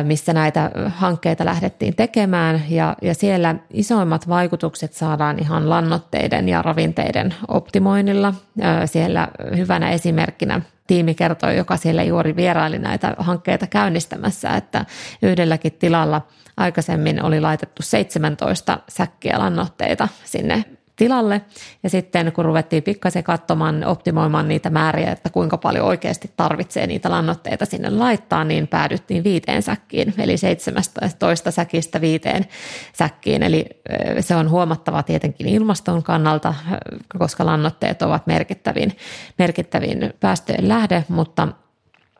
missä 0.02 0.32
näitä 0.32 0.70
hankkeita 0.86 1.44
lähdettiin 1.44 1.96
tekemään 1.96 2.62
ja, 2.68 2.96
ja 3.02 3.14
siellä 3.14 3.54
isoimmat 3.72 4.28
vaikutukset 4.28 4.92
saadaan 4.92 5.38
ihan 5.38 5.70
lannoitteiden 5.70 6.48
ja 6.48 6.62
ravinteiden 6.62 7.34
optimoinnilla. 7.48 8.34
Siellä 8.86 9.28
hyvänä 9.56 9.90
esimerkkinä 9.90 10.60
tiimi 10.86 11.14
kertoi, 11.14 11.56
joka 11.56 11.76
siellä 11.76 12.02
juuri 12.02 12.36
vieraili 12.36 12.78
näitä 12.78 13.14
hankkeita 13.18 13.66
käynnistämässä, 13.66 14.50
että 14.50 14.84
yhdelläkin 15.22 15.72
tilalla 15.72 16.22
aikaisemmin 16.56 17.22
oli 17.22 17.40
laitettu 17.40 17.82
17 17.82 18.78
säkkiä 18.88 19.38
lannoitteita 19.38 20.08
sinne 20.24 20.64
tilalle. 20.96 21.40
Ja 21.82 21.90
sitten 21.90 22.32
kun 22.32 22.44
ruvettiin 22.44 22.82
pikkasen 22.82 23.24
katsomaan, 23.24 23.84
optimoimaan 23.84 24.48
niitä 24.48 24.70
määriä, 24.70 25.12
että 25.12 25.30
kuinka 25.30 25.56
paljon 25.56 25.86
oikeasti 25.86 26.30
tarvitsee 26.36 26.86
niitä 26.86 27.10
lannoitteita 27.10 27.64
sinne 27.64 27.90
laittaa, 27.90 28.44
niin 28.44 28.68
päädyttiin 28.68 29.24
viiteen 29.24 29.62
säkkiin, 29.62 30.14
eli 30.18 30.36
17 30.36 31.50
säkistä 31.50 32.00
viiteen 32.00 32.44
säkkiin. 32.92 33.42
Eli 33.42 33.66
se 34.20 34.36
on 34.36 34.50
huomattava 34.50 35.02
tietenkin 35.02 35.48
ilmaston 35.48 36.02
kannalta, 36.02 36.54
koska 37.18 37.46
lannoitteet 37.46 38.02
ovat 38.02 38.26
merkittävin, 38.26 38.96
merkittävin 39.38 40.14
päästöjen 40.20 40.68
lähde, 40.68 41.04
mutta 41.08 41.48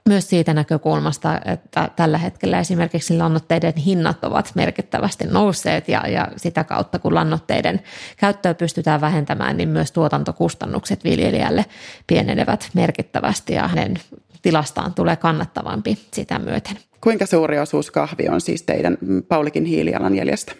myös 0.08 0.28
siitä 0.28 0.54
näkökulmasta, 0.54 1.40
että 1.44 1.88
tällä 1.96 2.18
hetkellä 2.18 2.58
esimerkiksi 2.58 3.16
lannoitteiden 3.16 3.76
hinnat 3.76 4.24
ovat 4.24 4.52
merkittävästi 4.54 5.24
nousseet 5.26 5.88
ja, 5.88 6.08
ja 6.08 6.28
sitä 6.36 6.64
kautta 6.64 6.98
kun 6.98 7.14
lannoitteiden 7.14 7.82
käyttöä 8.16 8.54
pystytään 8.54 9.00
vähentämään, 9.00 9.56
niin 9.56 9.68
myös 9.68 9.92
tuotantokustannukset 9.92 11.04
viljelijälle 11.04 11.64
pienenevät 12.06 12.70
merkittävästi 12.74 13.52
ja 13.52 13.68
hänen 13.68 13.94
tilastaan 14.42 14.94
tulee 14.94 15.16
kannattavampi 15.16 15.98
sitä 16.12 16.38
myöten. 16.38 16.76
Kuinka 17.00 17.26
suuri 17.26 17.58
osuus 17.58 17.90
kahvi 17.90 18.28
on 18.28 18.40
siis 18.40 18.62
teidän 18.62 18.98
Paulikin 19.28 19.64
hiilijalanjäljestä? 19.64 20.52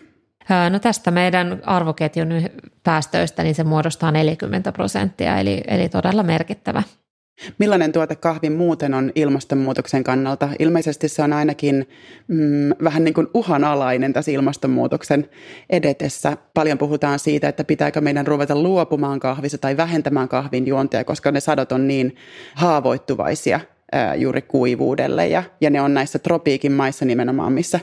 No 0.71 0.79
tästä 0.79 1.11
meidän 1.11 1.63
arvoketjun 1.67 2.29
päästöistä 2.83 3.43
niin 3.43 3.55
se 3.55 3.65
muodostaa 3.65 4.13
40 4.13 4.73
prosenttia, 4.73 5.39
eli, 5.39 5.61
eli 5.67 5.89
todella 5.89 6.23
merkittävä 6.23 6.83
Millainen 7.59 7.93
tuote 7.93 8.17
kahvi 8.17 8.51
muuten 8.51 8.95
on 8.95 9.13
ilmastonmuutoksen 9.15 10.05
kannalta? 10.05 10.49
Ilmeisesti 10.59 11.09
se 11.09 11.23
on 11.23 11.33
ainakin 11.33 11.89
mm, 12.29 12.71
vähän 12.85 13.05
niin 13.05 13.15
kuin 13.15 13.27
uhanalainen 13.35 14.13
tässä 14.13 14.31
ilmastonmuutoksen 14.31 15.29
edetessä. 15.71 16.37
Paljon 16.55 16.79
puhutaan 16.79 17.19
siitä, 17.19 17.49
että 17.49 17.65
pitääkö 17.65 18.01
meidän 18.01 18.27
ruveta 18.27 18.57
luopumaan 18.63 19.21
kahvista 19.21 19.59
tai 19.59 19.77
vähentämään 19.77 20.29
kahvin 20.29 20.67
juontia, 20.67 21.05
koska 21.05 21.33
ne 21.33 21.41
sadot 21.41 21.73
on 21.73 21.89
niin 21.89 22.17
haavoittuvaisia 22.55 23.61
ää, 23.93 24.15
juuri 24.15 24.43
kuivuudelle 24.43 25.29
ja, 25.29 25.43
ja 25.61 25.71
ne 25.71 25.81
on 25.81 25.95
näissä 25.95 26.19
tropiikin 26.19 26.73
maissa 26.73 27.05
nimenomaan, 27.05 27.53
missä 27.53 27.81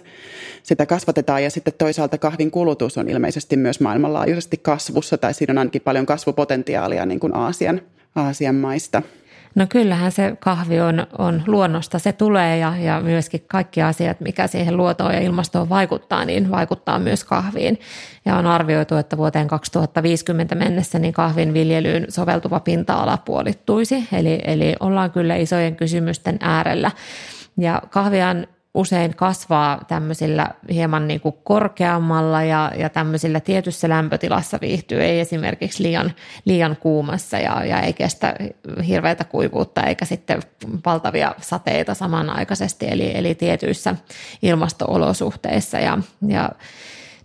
sitä 0.64 0.86
kasvatetaan 0.86 1.44
ja 1.44 1.50
sitten 1.50 1.74
toisaalta 1.78 2.18
kahvin 2.18 2.52
kulutus 2.52 2.98
on 2.98 3.10
ilmeisesti 3.10 3.58
myös 3.58 3.80
maailmanlaajuisesti 3.80 4.58
kasvussa 4.58 5.18
tai 5.18 5.34
siinä 5.34 5.52
on 5.52 5.58
ainakin 5.58 5.82
paljon 5.82 6.06
kasvupotentiaalia 6.06 7.06
niin 7.06 7.20
kuin 7.20 7.36
Aasian, 7.36 7.82
Aasian 8.16 8.56
maista. 8.56 9.02
No 9.56 9.66
kyllähän 9.70 10.12
se 10.12 10.38
kahvi 10.40 10.80
on, 10.80 11.08
on 11.18 11.44
luonnosta, 11.48 12.00
se 12.00 12.14
tulee 12.14 12.58
ja, 12.58 12.74
ja 12.78 13.02
myöskin 13.02 13.44
kaikki 13.48 13.82
asiat, 13.82 14.20
mikä 14.20 14.48
siihen 14.48 14.78
luotoon 14.78 15.14
ja 15.14 15.20
ilmastoon 15.20 15.70
vaikuttaa, 15.70 16.26
niin 16.26 16.52
vaikuttaa 16.52 17.00
myös 17.00 17.24
kahviin. 17.24 17.80
Ja 18.26 18.36
on 18.36 18.46
arvioitu, 18.46 18.96
että 18.96 19.18
vuoteen 19.18 19.48
2050 19.48 20.56
mennessä 20.56 21.00
niin 21.00 21.14
kahvin 21.14 21.54
viljelyyn 21.54 22.06
soveltuva 22.10 22.60
pinta-ala 22.60 23.18
puolittuisi, 23.18 24.08
eli, 24.14 24.40
eli 24.46 24.76
ollaan 24.80 25.12
kyllä 25.12 25.36
isojen 25.36 25.76
kysymysten 25.76 26.38
äärellä. 26.42 26.92
Ja 27.58 27.82
kahvian 27.90 28.48
usein 28.74 29.16
kasvaa 29.16 29.84
tämmöisillä 29.88 30.48
hieman 30.70 31.08
niin 31.08 31.22
kuin 31.22 31.36
korkeammalla 31.44 32.44
ja, 32.44 32.72
ja 32.78 32.90
tämmöisillä 32.90 33.40
tietyssä 33.40 33.90
lämpötilassa 33.90 34.58
viihtyy, 34.62 35.02
ei 35.02 35.20
esimerkiksi 35.20 35.84
liian, 35.84 36.12
liian 36.46 36.78
kuumassa 36.80 37.38
ja, 37.38 37.66
ja 37.66 37.80
ei 37.80 37.94
kestä 37.94 38.36
hirveätä 38.88 39.24
kuivuutta 39.24 39.84
eikä 39.84 40.06
sitten 40.06 40.42
valtavia 40.86 41.36
sateita 41.42 41.94
samanaikaisesti, 41.94 42.88
eli, 42.90 43.18
eli 43.18 43.36
tietyissä 43.36 43.96
ilmastoolosuhteissa. 44.42 45.80
Ja, 45.80 45.98
ja 46.28 46.50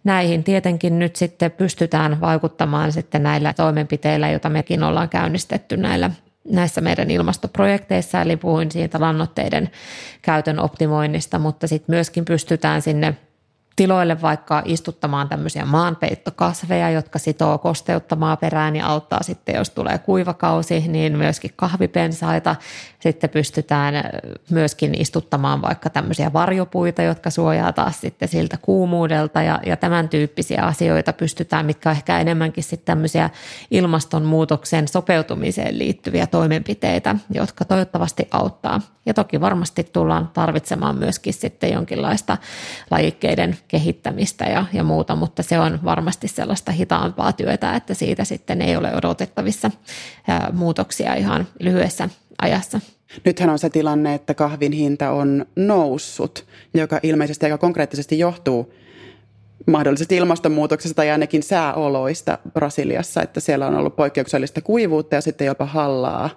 näihin 0.04 0.44
tietenkin 0.44 0.98
nyt 0.98 1.16
sitten 1.16 1.50
pystytään 1.50 2.20
vaikuttamaan 2.20 2.92
sitten 2.92 3.22
näillä 3.22 3.52
toimenpiteillä, 3.52 4.30
joita 4.30 4.48
mekin 4.48 4.82
ollaan 4.82 5.09
käynnistetty 5.09 5.76
näillä 5.76 6.11
näissä 6.50 6.80
meidän 6.80 7.11
ilmastoprojekteissa, 7.11 8.22
eli 8.22 8.37
puhuin 8.37 8.70
siitä 8.70 9.00
lannoitteiden 9.00 9.70
käytön 10.22 10.59
optimoinnista, 10.59 11.38
mutta 11.38 11.66
sitten 11.66 11.94
myöskin 11.94 12.24
pystytään 12.24 12.82
sinne 12.82 13.14
tiloille 13.77 14.23
vaikka 14.23 14.62
istuttamaan 14.65 15.29
tämmöisiä 15.29 15.65
maanpeittokasveja, 15.65 16.91
jotka 16.91 17.19
sitoo 17.19 17.59
kosteutta 17.59 18.17
maaperään 18.17 18.77
ja 18.77 18.87
auttaa 18.87 19.23
sitten, 19.23 19.55
jos 19.55 19.71
tulee 19.71 19.99
kuivakausi, 19.99 20.89
niin 20.89 21.19
myöskin 21.19 21.51
kahvipensaita. 21.57 22.57
Sitten 23.01 23.31
pystytään 23.31 23.95
myöskin 24.51 25.01
istuttamaan 25.01 25.62
vaikka 25.62 25.91
tämmöisiä 25.91 26.33
varjopuita, 26.33 27.03
jotka 27.03 27.31
suojaa 27.31 27.73
taas 27.73 28.01
sitten 28.01 28.29
siltä 28.29 28.57
kuumuudelta 28.62 29.43
ja, 29.43 29.61
ja 29.67 29.77
tämän 29.77 30.09
tyyppisiä 30.09 30.62
asioita 30.62 31.12
pystytään, 31.12 31.67
mitkä 31.67 31.91
on 31.91 31.97
ehkä 31.97 32.19
enemmänkin 32.19 32.65
sitten 32.65 32.87
tämmöisiä 32.87 33.31
ilmastonmuutoksen 33.71 34.89
sopeutumiseen 34.89 35.79
liittyviä 35.79 36.27
toimenpiteitä, 36.27 37.17
jotka 37.31 37.65
toivottavasti 37.65 38.29
auttaa. 38.31 38.81
Ja 39.07 39.15
toki 39.15 39.41
varmasti 39.41 39.85
tullaan 39.85 40.31
tarvitsemaan 40.35 40.99
myöskin 40.99 41.35
sitten 41.35 41.73
jonkinlaista 41.73 42.37
lajikkeiden 42.91 43.59
kehittämistä 43.68 44.44
ja, 44.44 44.66
ja 44.72 44.85
muuta, 44.85 45.16
mutta 45.16 45.42
se 45.42 45.59
on 45.59 45.79
varmasti 45.85 46.29
sellaista 46.29 46.72
hitaampaa 46.72 47.33
työtä, 47.33 47.76
että 47.76 47.94
siitä 47.94 48.24
sitten 48.24 48.62
ei 48.62 48.76
ole 48.76 48.96
odotettavissa 48.96 49.70
muutoksia 50.52 51.14
ihan 51.14 51.46
lyhyessä 51.61 52.09
ajassa. 52.42 52.81
Nythän 53.24 53.50
on 53.50 53.59
se 53.59 53.70
tilanne, 53.70 54.14
että 54.14 54.35
kahvin 54.35 54.72
hinta 54.72 55.11
on 55.11 55.46
noussut, 55.57 56.46
joka 56.74 57.00
ilmeisesti 57.02 57.46
aika 57.46 57.59
konkreettisesti 57.59 58.18
johtuu 58.18 58.72
mahdollisesti 59.66 60.16
ilmastonmuutoksesta 60.16 60.94
tai 60.94 61.11
ainakin 61.11 61.42
sääoloista 61.42 62.38
Brasiliassa, 62.52 63.22
että 63.22 63.40
siellä 63.40 63.66
on 63.66 63.74
ollut 63.74 63.96
poikkeuksellista 63.96 64.61
kuivuutta 64.61 65.14
ja 65.14 65.20
sitten 65.20 65.46
jopa 65.46 65.64
hallaa, 65.64 66.31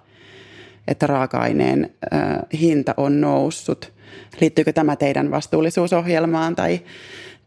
että 0.88 1.06
raaka-aineen 1.06 1.94
äh, 2.14 2.60
hinta 2.60 2.94
on 2.96 3.20
noussut. 3.20 3.92
Liittyykö 4.40 4.72
tämä 4.72 4.96
teidän 4.96 5.30
vastuullisuusohjelmaan 5.30 6.56
tai, 6.56 6.80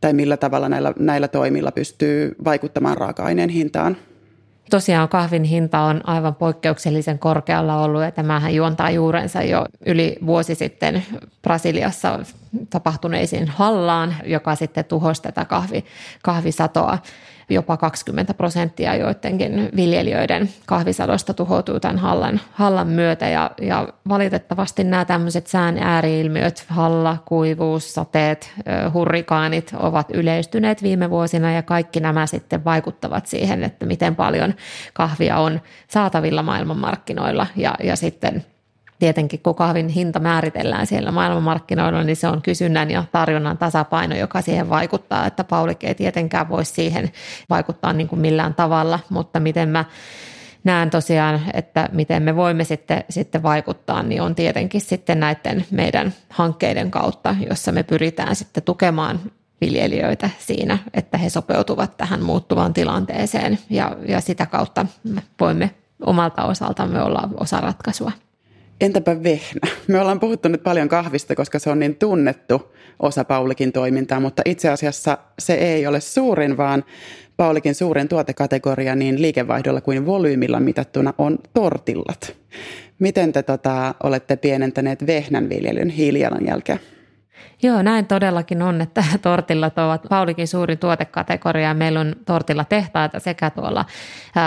tai 0.01 0.13
millä 0.13 0.37
tavalla 0.37 0.69
näillä, 0.69 0.93
näillä 0.99 1.27
toimilla 1.27 1.71
pystyy 1.71 2.35
vaikuttamaan 2.45 2.97
raaka-aineen 2.97 3.49
hintaan? 3.49 3.97
Tosiaan 4.69 5.09
kahvin 5.09 5.43
hinta 5.43 5.79
on 5.79 6.01
aivan 6.09 6.35
poikkeuksellisen 6.35 7.19
korkealla 7.19 7.81
ollut 7.81 8.01
ja 8.01 8.11
tämähän 8.11 8.55
juontaa 8.55 8.89
juurensa 8.89 9.41
jo 9.41 9.65
yli 9.85 10.17
vuosi 10.25 10.55
sitten 10.55 11.05
Brasiliassa 11.41 12.19
tapahtuneisiin 12.69 13.47
hallaan, 13.47 14.15
joka 14.25 14.55
sitten 14.55 14.85
tuhosi 14.85 15.21
tätä 15.21 15.45
kahvi, 15.45 15.85
kahvisatoa 16.23 16.97
jopa 17.49 17.77
20 17.77 18.33
prosenttia 18.33 18.95
joidenkin 18.95 19.69
viljelijöiden 19.75 20.49
kahvisadosta 20.65 21.33
tuhoutuu 21.33 21.79
tämän 21.79 21.97
hallan, 21.97 22.41
hallan 22.51 22.87
myötä. 22.87 23.29
Ja, 23.29 23.51
ja 23.61 23.87
valitettavasti 24.09 24.83
nämä 24.83 25.05
tämmöiset 25.05 25.47
sään 25.47 25.77
ääriilmiöt, 25.77 26.65
halla, 26.67 27.17
kuivuus, 27.25 27.93
sateet, 27.93 28.51
hurrikaanit 28.93 29.73
ovat 29.79 30.07
yleistyneet 30.13 30.83
viime 30.83 31.09
vuosina 31.09 31.51
ja 31.51 31.63
kaikki 31.63 31.99
nämä 31.99 32.25
sitten 32.25 32.63
vaikuttavat 32.63 33.25
siihen, 33.25 33.63
että 33.63 33.85
miten 33.85 34.15
paljon 34.15 34.53
kahvia 34.93 35.37
on 35.37 35.61
saatavilla 35.87 36.43
maailmanmarkkinoilla. 36.43 37.47
Ja, 37.55 37.75
ja 37.83 37.95
sitten 37.95 38.45
tietenkin 38.99 39.39
kun 39.43 39.55
kahvin 39.55 39.87
hinta 39.87 40.19
määritellään 40.19 40.87
siellä 40.87 41.11
maailmanmarkkinoilla, 41.11 42.03
niin 42.03 42.15
se 42.15 42.27
on 42.27 42.41
kysynnän 42.41 42.91
ja 42.91 43.03
tarjonnan 43.11 43.57
tasapaino, 43.57 44.15
joka 44.15 44.41
siihen 44.41 44.69
vaikuttaa, 44.69 45.25
että 45.25 45.43
Paulik 45.43 45.83
ei 45.83 45.95
tietenkään 45.95 46.49
voi 46.49 46.65
siihen 46.65 47.11
vaikuttaa 47.49 47.93
niin 47.93 48.07
kuin 48.07 48.19
millään 48.19 48.53
tavalla, 48.53 48.99
mutta 49.09 49.39
miten 49.39 49.69
mä 49.69 49.85
näen 50.63 50.89
tosiaan, 50.89 51.41
että 51.53 51.89
miten 51.91 52.23
me 52.23 52.35
voimme 52.35 52.63
sitten, 52.63 53.03
sitten 53.09 53.43
vaikuttaa, 53.43 54.03
niin 54.03 54.21
on 54.21 54.35
tietenkin 54.35 54.81
sitten 54.81 55.19
näiden 55.19 55.65
meidän 55.71 56.13
hankkeiden 56.29 56.91
kautta, 56.91 57.35
jossa 57.49 57.71
me 57.71 57.83
pyritään 57.83 58.35
sitten 58.35 58.63
tukemaan 58.63 59.19
viljelijöitä 59.61 60.29
siinä, 60.39 60.77
että 60.93 61.17
he 61.17 61.29
sopeutuvat 61.29 61.97
tähän 61.97 62.23
muuttuvaan 62.23 62.73
tilanteeseen 62.73 63.59
ja, 63.69 63.95
ja 64.07 64.21
sitä 64.21 64.45
kautta 64.45 64.85
me 65.03 65.23
voimme 65.39 65.71
omalta 66.05 66.43
osaltamme 66.43 67.01
olla 67.01 67.29
osa 67.39 67.57
ratkaisua. 67.61 68.11
Entäpä 68.83 69.23
vehnä? 69.23 69.61
Me 69.87 69.99
ollaan 69.99 70.19
puhuttu 70.19 70.47
nyt 70.47 70.63
paljon 70.63 70.89
kahvista, 70.89 71.35
koska 71.35 71.59
se 71.59 71.69
on 71.69 71.79
niin 71.79 71.95
tunnettu 71.95 72.73
osa 72.99 73.23
Paulikin 73.23 73.71
toimintaa, 73.71 74.19
mutta 74.19 74.41
itse 74.45 74.69
asiassa 74.69 75.17
se 75.39 75.53
ei 75.53 75.87
ole 75.87 75.99
suurin, 75.99 76.57
vaan 76.57 76.83
Paulikin 77.37 77.75
suurin 77.75 78.07
tuotekategoria 78.07 78.95
niin 78.95 79.21
liikevaihdolla 79.21 79.81
kuin 79.81 80.05
volyymilla 80.05 80.59
mitattuna 80.59 81.13
on 81.17 81.37
tortillat. 81.53 82.35
Miten 82.99 83.33
te 83.33 83.43
tota, 83.43 83.95
olette 84.03 84.35
pienentäneet 84.35 85.07
vehnän 85.07 85.49
viljelyn 85.49 85.89
hiilijalanjälkeä? 85.89 86.77
Joo, 87.63 87.81
näin 87.81 88.05
todellakin 88.05 88.61
on, 88.61 88.81
että 88.81 89.03
tortillat 89.21 89.77
ovat 89.77 90.01
Paulikin 90.09 90.47
suurin 90.47 90.77
tuotekategoria. 90.77 91.73
Meillä 91.73 91.99
on 91.99 92.15
tortillatehtaita 92.25 93.19
sekä 93.19 93.49
tuolla 93.49 93.85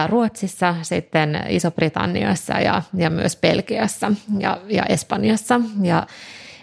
Ruotsissa, 0.07 0.75
sitten 0.83 1.45
Iso-Britanniassa 1.49 2.61
ja, 2.61 2.83
ja 2.95 3.11
myös 3.11 3.37
Belgiassa 3.37 4.13
ja, 4.39 4.59
ja 4.69 4.83
Espanjassa. 4.89 5.61
Ja 5.83 6.07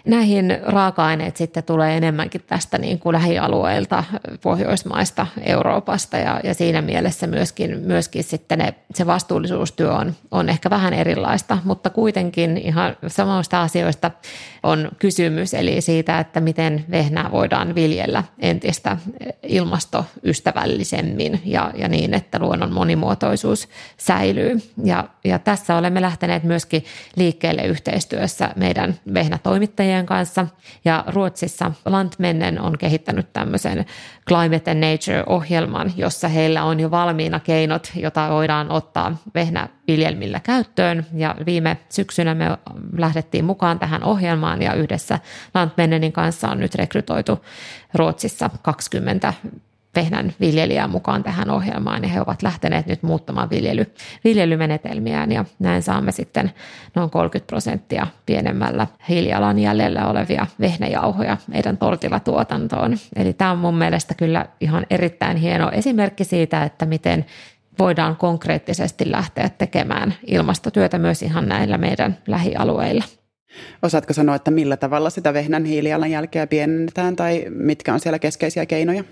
näihin 0.04 0.58
raaka-aineet 0.62 1.36
sitten 1.36 1.64
tulee 1.64 1.96
enemmänkin 1.96 2.40
tästä 2.46 2.78
niin 2.78 2.98
kuin 2.98 3.12
lähialueilta, 3.12 4.04
Pohjoismaista, 4.42 5.26
Euroopasta 5.46 6.16
ja, 6.16 6.40
ja 6.44 6.54
siinä 6.54 6.82
mielessä 6.82 7.26
myöskin, 7.26 7.78
myöskin 7.78 8.24
sitten 8.24 8.58
ne, 8.58 8.74
se 8.94 9.06
vastuullisuustyö 9.06 9.92
on, 9.92 10.14
on 10.30 10.48
ehkä 10.48 10.70
vähän 10.70 10.92
erilaista, 10.92 11.58
mutta 11.64 11.90
kuitenkin 11.90 12.56
ihan 12.58 12.96
samoista 13.06 13.62
asioista 13.62 14.10
on 14.62 14.90
kysymys, 14.98 15.54
eli 15.54 15.80
siitä, 15.80 16.18
että 16.18 16.40
miten 16.40 16.84
vehnää 16.90 17.30
voidaan 17.32 17.74
viljellä 17.74 18.24
entistä 18.38 18.96
ilmastoystävällisemmin 19.42 21.40
ja, 21.44 21.70
ja 21.74 21.88
niin, 21.88 22.14
että 22.14 22.38
luonnon 22.38 22.72
monimuotoisuus 22.72 23.68
säilyy. 23.96 24.60
Ja, 24.84 25.08
ja 25.24 25.38
tässä 25.38 25.76
olemme 25.76 26.00
lähteneet 26.00 26.44
myöskin 26.44 26.84
liikkeelle 27.16 27.62
yhteistyössä 27.62 28.50
meidän 28.56 28.94
vehnätoimittajien 29.14 29.93
kanssa. 30.02 30.46
Ja 30.84 31.04
Ruotsissa 31.06 31.72
Lantmennen 31.84 32.60
on 32.60 32.78
kehittänyt 32.78 33.32
tämmöisen 33.32 33.84
Climate 34.28 34.70
and 34.70 34.84
Nature-ohjelman, 34.84 35.92
jossa 35.96 36.28
heillä 36.28 36.64
on 36.64 36.80
jo 36.80 36.90
valmiina 36.90 37.40
keinot, 37.40 37.92
jota 37.96 38.28
voidaan 38.30 38.70
ottaa 38.70 39.16
vehnäviljelmillä 39.34 40.40
käyttöön. 40.40 41.06
Ja 41.14 41.34
viime 41.46 41.76
syksynä 41.88 42.34
me 42.34 42.58
lähdettiin 42.96 43.44
mukaan 43.44 43.78
tähän 43.78 44.04
ohjelmaan 44.04 44.62
ja 44.62 44.74
yhdessä 44.74 45.18
Lantmennenin 45.54 46.12
kanssa 46.12 46.48
on 46.48 46.60
nyt 46.60 46.74
rekrytoitu 46.74 47.44
Ruotsissa 47.94 48.50
20 48.62 49.34
vehnän 49.96 50.34
viljelijää 50.40 50.88
mukaan 50.88 51.22
tähän 51.22 51.50
ohjelmaan 51.50 52.02
ja 52.02 52.08
he 52.08 52.20
ovat 52.20 52.42
lähteneet 52.42 52.86
nyt 52.86 53.02
muuttamaan 53.02 53.50
viljely, 53.50 53.86
viljelymenetelmiään 54.24 55.32
ja 55.32 55.44
näin 55.58 55.82
saamme 55.82 56.12
sitten 56.12 56.52
noin 56.94 57.10
30 57.10 57.46
prosenttia 57.46 58.06
pienemmällä 58.26 58.86
hiilijalan 59.08 59.58
jäljellä 59.58 60.06
olevia 60.06 60.46
vehnäjauhoja 60.60 61.36
meidän 61.46 61.78
tortilatuotantoon. 61.78 62.96
Eli 63.16 63.32
tämä 63.32 63.50
on 63.50 63.58
mun 63.58 63.78
mielestä 63.78 64.14
kyllä 64.14 64.46
ihan 64.60 64.86
erittäin 64.90 65.36
hieno 65.36 65.70
esimerkki 65.70 66.24
siitä, 66.24 66.64
että 66.64 66.86
miten 66.86 67.24
voidaan 67.78 68.16
konkreettisesti 68.16 69.10
lähteä 69.10 69.48
tekemään 69.48 70.14
ilmastotyötä 70.26 70.98
myös 70.98 71.22
ihan 71.22 71.48
näillä 71.48 71.78
meidän 71.78 72.18
lähialueilla. 72.26 73.04
Osaatko 73.82 74.12
sanoa, 74.12 74.34
että 74.34 74.50
millä 74.50 74.76
tavalla 74.76 75.10
sitä 75.10 75.34
vehnän 75.34 75.64
hiilijalanjälkeä 75.64 76.46
pienennetään 76.46 77.16
tai 77.16 77.44
mitkä 77.48 77.94
on 77.94 78.00
siellä 78.00 78.18
keskeisiä 78.18 78.66
keinoja? 78.66 79.04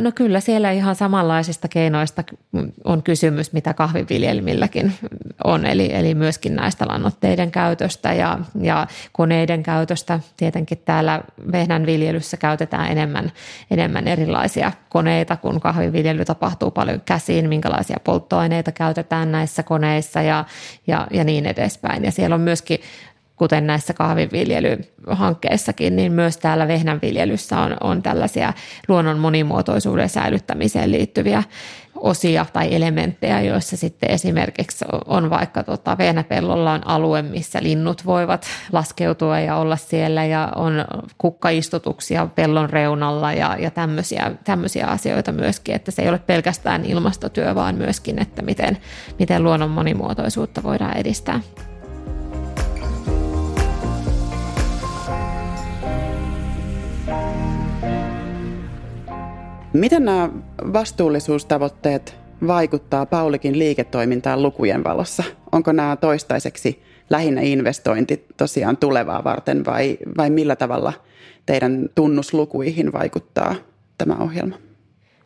No 0.00 0.12
kyllä 0.14 0.40
siellä 0.40 0.70
ihan 0.70 0.94
samanlaisista 0.94 1.68
keinoista 1.68 2.24
on 2.84 3.02
kysymys, 3.02 3.52
mitä 3.52 3.74
kahviviljelmilläkin 3.74 4.92
on, 5.44 5.66
eli, 5.66 5.94
eli 5.94 6.14
myöskin 6.14 6.54
näistä 6.56 6.86
lannoitteiden 6.88 7.50
käytöstä 7.50 8.12
ja, 8.12 8.38
ja 8.60 8.86
koneiden 9.12 9.62
käytöstä. 9.62 10.20
Tietenkin 10.36 10.78
täällä 10.84 11.22
vehnän 11.52 11.86
viljelyssä 11.86 12.36
käytetään 12.36 12.90
enemmän, 12.90 13.32
enemmän 13.70 14.08
erilaisia 14.08 14.72
koneita, 14.88 15.36
kun 15.36 15.60
kahviviljely 15.60 16.24
tapahtuu 16.24 16.70
paljon 16.70 17.02
käsiin, 17.04 17.48
minkälaisia 17.48 17.96
polttoaineita 18.04 18.72
käytetään 18.72 19.32
näissä 19.32 19.62
koneissa 19.62 20.22
ja, 20.22 20.44
ja, 20.86 21.06
ja 21.10 21.24
niin 21.24 21.46
edespäin. 21.46 22.04
Ja 22.04 22.12
siellä 22.12 22.34
on 22.34 22.40
myöskin 22.40 22.78
kuten 23.36 23.66
näissä 23.66 23.94
kahvinviljelyhankkeissakin, 23.94 25.96
niin 25.96 26.12
myös 26.12 26.36
täällä 26.36 26.68
vehnänviljelyssä 26.68 27.60
on, 27.60 27.76
on 27.80 28.02
tällaisia 28.02 28.52
luonnon 28.88 29.18
monimuotoisuuden 29.18 30.08
säilyttämiseen 30.08 30.92
liittyviä 30.92 31.42
osia 31.96 32.46
tai 32.52 32.74
elementtejä, 32.74 33.40
joissa 33.40 33.76
sitten 33.76 34.10
esimerkiksi 34.10 34.84
on 35.06 35.30
vaikka 35.30 35.62
tota, 35.62 35.98
vehnäpellolla 35.98 36.72
on 36.72 36.86
alue, 36.86 37.22
missä 37.22 37.58
linnut 37.62 38.06
voivat 38.06 38.46
laskeutua 38.72 39.40
ja 39.40 39.56
olla 39.56 39.76
siellä 39.76 40.24
ja 40.24 40.52
on 40.56 40.84
kukkaistutuksia 41.18 42.28
pellon 42.34 42.70
reunalla 42.70 43.32
ja, 43.32 43.56
ja 43.58 43.70
tämmöisiä, 43.70 44.32
tämmöisiä 44.44 44.86
asioita 44.86 45.32
myöskin, 45.32 45.74
että 45.74 45.90
se 45.90 46.02
ei 46.02 46.08
ole 46.08 46.18
pelkästään 46.18 46.84
ilmastotyö, 46.84 47.54
vaan 47.54 47.74
myöskin, 47.74 48.22
että 48.22 48.42
miten, 48.42 48.78
miten 49.18 49.44
luonnon 49.44 49.70
monimuotoisuutta 49.70 50.62
voidaan 50.62 50.96
edistää. 50.96 51.40
Miten 59.76 60.04
nämä 60.04 60.28
vastuullisuustavoitteet 60.72 62.16
vaikuttaa 62.46 63.06
Paulikin 63.06 63.58
liiketoimintaan 63.58 64.42
lukujen 64.42 64.84
valossa? 64.84 65.24
Onko 65.52 65.72
nämä 65.72 65.96
toistaiseksi 65.96 66.82
lähinnä 67.10 67.40
investointi 67.40 68.26
tosiaan 68.36 68.76
tulevaa 68.76 69.24
varten 69.24 69.64
vai, 69.64 69.98
vai 70.16 70.30
millä 70.30 70.56
tavalla 70.56 70.92
teidän 71.46 71.88
tunnuslukuihin 71.94 72.92
vaikuttaa 72.92 73.54
tämä 73.98 74.16
ohjelma? 74.20 74.56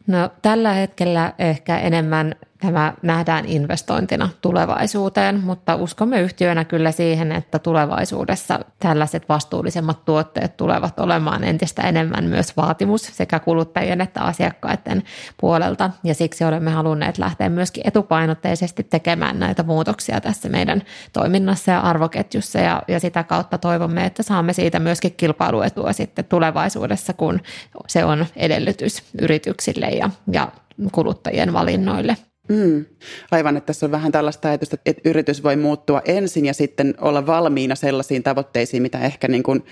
No, 0.06 0.30
tällä 0.42 0.72
hetkellä 0.72 1.32
ehkä 1.38 1.78
enemmän 1.78 2.34
tämä 2.60 2.94
nähdään 3.02 3.46
investointina 3.46 4.28
tulevaisuuteen, 4.40 5.40
mutta 5.44 5.74
uskomme 5.74 6.20
yhtiönä 6.20 6.64
kyllä 6.64 6.92
siihen, 6.92 7.32
että 7.32 7.58
tulevaisuudessa 7.58 8.60
tällaiset 8.78 9.28
vastuullisemmat 9.28 10.04
tuotteet 10.04 10.56
tulevat 10.56 11.00
olemaan 11.00 11.44
entistä 11.44 11.82
enemmän 11.82 12.24
myös 12.24 12.56
vaatimus 12.56 13.02
sekä 13.02 13.38
kuluttajien 13.38 14.00
että 14.00 14.20
asiakkaiden 14.20 15.02
puolelta. 15.40 15.90
Ja 16.04 16.14
siksi 16.14 16.44
olemme 16.44 16.70
halunneet 16.70 17.18
lähteä 17.18 17.48
myöskin 17.48 17.82
etupainotteisesti 17.86 18.84
tekemään 18.84 19.38
näitä 19.38 19.62
muutoksia 19.62 20.20
tässä 20.20 20.48
meidän 20.48 20.82
toiminnassa 21.12 21.72
ja 21.72 21.80
arvoketjussa 21.80 22.58
ja, 22.58 22.82
ja 22.88 23.00
sitä 23.00 23.22
kautta 23.22 23.58
toivomme, 23.58 24.06
että 24.06 24.22
saamme 24.22 24.52
siitä 24.52 24.78
myöskin 24.78 25.14
kilpailuetua 25.16 25.92
sitten 25.92 26.24
tulevaisuudessa, 26.24 27.12
kun 27.12 27.40
se 27.86 28.04
on 28.04 28.26
edellytys 28.36 29.02
yrityksille 29.22 29.86
ja, 29.86 30.10
ja 30.32 30.48
kuluttajien 30.92 31.52
valinnoille. 31.52 32.16
Mm. 32.50 32.84
Aivan, 33.30 33.56
että 33.56 33.66
tässä 33.66 33.86
on 33.86 33.92
vähän 33.92 34.12
tällaista 34.12 34.48
ajatusta, 34.48 34.76
että 34.86 35.08
yritys 35.08 35.42
voi 35.42 35.56
muuttua 35.56 36.02
ensin 36.04 36.46
ja 36.46 36.54
sitten 36.54 36.94
olla 37.00 37.26
valmiina 37.26 37.74
sellaisiin 37.74 38.22
tavoitteisiin, 38.22 38.82
mitä 38.82 39.00
ehkä 39.00 39.28
niin 39.28 39.42
kuin 39.42 39.64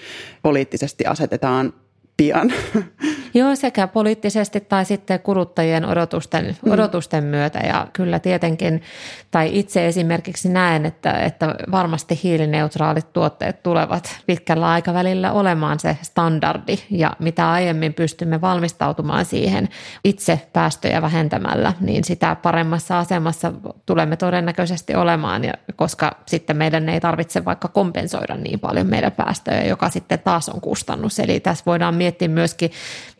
poliittisesti 0.42 1.06
asetetaan 1.06 1.72
pian. 2.16 2.52
Joo, 3.34 3.56
sekä 3.56 3.86
poliittisesti 3.86 4.60
tai 4.60 4.84
sitten 4.84 5.20
kuluttajien 5.20 5.84
odotusten, 5.84 6.56
mm. 6.64 6.72
odotusten 6.72 7.24
myötä. 7.24 7.58
Ja 7.58 7.86
kyllä 7.92 8.18
tietenkin, 8.18 8.82
tai 9.30 9.50
itse 9.52 9.86
esimerkiksi 9.86 10.48
näen, 10.48 10.86
että, 10.86 11.12
että 11.12 11.54
varmasti 11.70 12.20
hiilineutraalit 12.22 13.12
tuotteet 13.12 13.62
tulevat 13.62 14.20
pitkällä 14.26 14.68
aikavälillä 14.68 15.32
olemaan 15.32 15.80
se 15.80 15.96
standardi. 16.02 16.78
Ja 16.90 17.12
mitä 17.18 17.50
aiemmin 17.50 17.94
pystymme 17.94 18.40
valmistautumaan 18.40 19.24
siihen 19.24 19.68
itse 20.04 20.40
päästöjä 20.52 21.02
vähentämällä, 21.02 21.72
niin 21.80 22.04
sitä 22.04 22.36
paremmassa 22.42 22.98
asemassa 22.98 23.52
tulemme 23.86 24.16
todennäköisesti 24.16 24.94
olemaan, 24.94 25.44
ja 25.44 25.52
koska 25.76 26.16
sitten 26.26 26.56
meidän 26.56 26.88
ei 26.88 27.00
tarvitse 27.00 27.44
vaikka 27.44 27.68
kompensoida 27.68 28.36
niin 28.36 28.60
paljon 28.60 28.86
meidän 28.86 29.12
päästöjä, 29.12 29.64
joka 29.64 29.90
sitten 29.90 30.18
taas 30.18 30.48
on 30.48 30.60
kustannus. 30.60 31.18
Eli 31.18 31.40
tässä 31.40 31.62
voidaan 31.66 31.94
miettiä 31.94 32.28
myöskin 32.28 32.70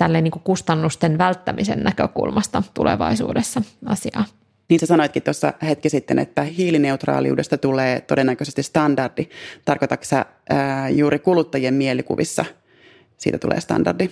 tälleen 0.09 0.25
niin 0.25 0.33
kuin 0.33 0.43
kustannusten 0.43 1.19
välttämisen 1.19 1.83
näkökulmasta 1.83 2.63
tulevaisuudessa 2.75 3.63
asiaa. 3.87 4.25
Niin 4.69 4.81
sä 4.81 4.87
sanoitkin 4.87 5.23
tuossa 5.23 5.53
hetki 5.63 5.89
sitten, 5.89 6.19
että 6.19 6.43
hiilineutraaliudesta 6.43 7.59
tulee 7.59 8.01
todennäköisesti 8.01 8.63
standardi. 8.63 9.29
Tarkoitatko 9.65 10.05
sä 10.05 10.27
ää, 10.51 10.89
juuri 10.89 11.19
kuluttajien 11.19 11.75
mielikuvissa 11.75 12.45
siitä 13.17 13.39
tulee 13.39 13.61
standardi? 13.61 14.11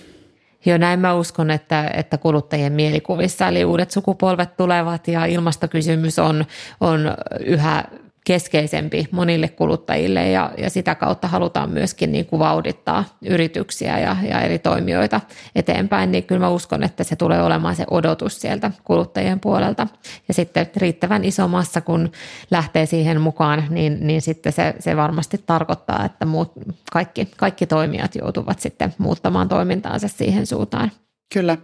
Joo, 0.65 0.77
näin 0.77 0.99
mä 0.99 1.13
uskon, 1.13 1.51
että, 1.51 1.91
että 1.93 2.17
kuluttajien 2.17 2.73
mielikuvissa, 2.73 3.47
eli 3.47 3.65
uudet 3.65 3.91
sukupolvet 3.91 4.57
tulevat 4.57 5.07
ja 5.07 5.25
ilmastokysymys 5.25 6.19
on, 6.19 6.45
on 6.81 6.99
yhä 7.45 7.83
keskeisempi 8.27 9.07
monille 9.11 9.47
kuluttajille 9.47 10.29
ja, 10.29 10.51
ja 10.57 10.69
sitä 10.69 10.95
kautta 10.95 11.27
halutaan 11.27 11.69
myöskin 11.69 12.11
niin 12.11 12.25
kuin 12.25 12.39
vauhdittaa 12.39 13.03
yrityksiä 13.21 13.99
ja, 13.99 14.15
ja 14.29 14.41
eri 14.41 14.59
toimijoita 14.59 15.21
eteenpäin, 15.55 16.11
niin 16.11 16.23
kyllä 16.23 16.39
mä 16.39 16.49
uskon, 16.49 16.83
että 16.83 17.03
se 17.03 17.15
tulee 17.15 17.41
olemaan 17.41 17.75
se 17.75 17.85
odotus 17.91 18.41
sieltä 18.41 18.71
kuluttajien 18.83 19.39
puolelta. 19.39 19.87
Ja 20.27 20.33
sitten 20.33 20.67
riittävän 20.75 21.23
iso 21.23 21.47
massa, 21.47 21.81
kun 21.81 22.11
lähtee 22.51 22.85
siihen 22.85 23.21
mukaan, 23.21 23.63
niin, 23.69 23.97
niin 24.07 24.21
sitten 24.21 24.53
se, 24.53 24.75
se 24.79 24.95
varmasti 24.95 25.43
tarkoittaa, 25.45 26.05
että 26.05 26.25
muut, 26.25 26.51
kaikki, 26.91 27.27
kaikki 27.37 27.65
toimijat 27.65 28.15
joutuvat 28.15 28.59
sitten 28.59 28.93
muuttamaan 28.97 29.49
toimintaansa 29.49 30.07
siihen 30.07 30.45
suuntaan. 30.45 30.91
Kyllä. 31.33 31.57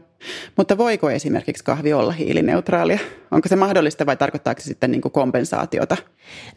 Mutta 0.57 0.77
voiko 0.77 1.09
esimerkiksi 1.09 1.63
kahvi 1.63 1.93
olla 1.93 2.11
hiilineutraalia? 2.11 2.99
Onko 3.31 3.47
se 3.47 3.55
mahdollista 3.55 4.05
vai 4.05 4.17
tarkoittaako 4.17 4.61
se 4.61 4.65
sitten 4.65 4.91
niin 4.91 5.01
kuin 5.01 5.11
kompensaatiota? 5.11 5.97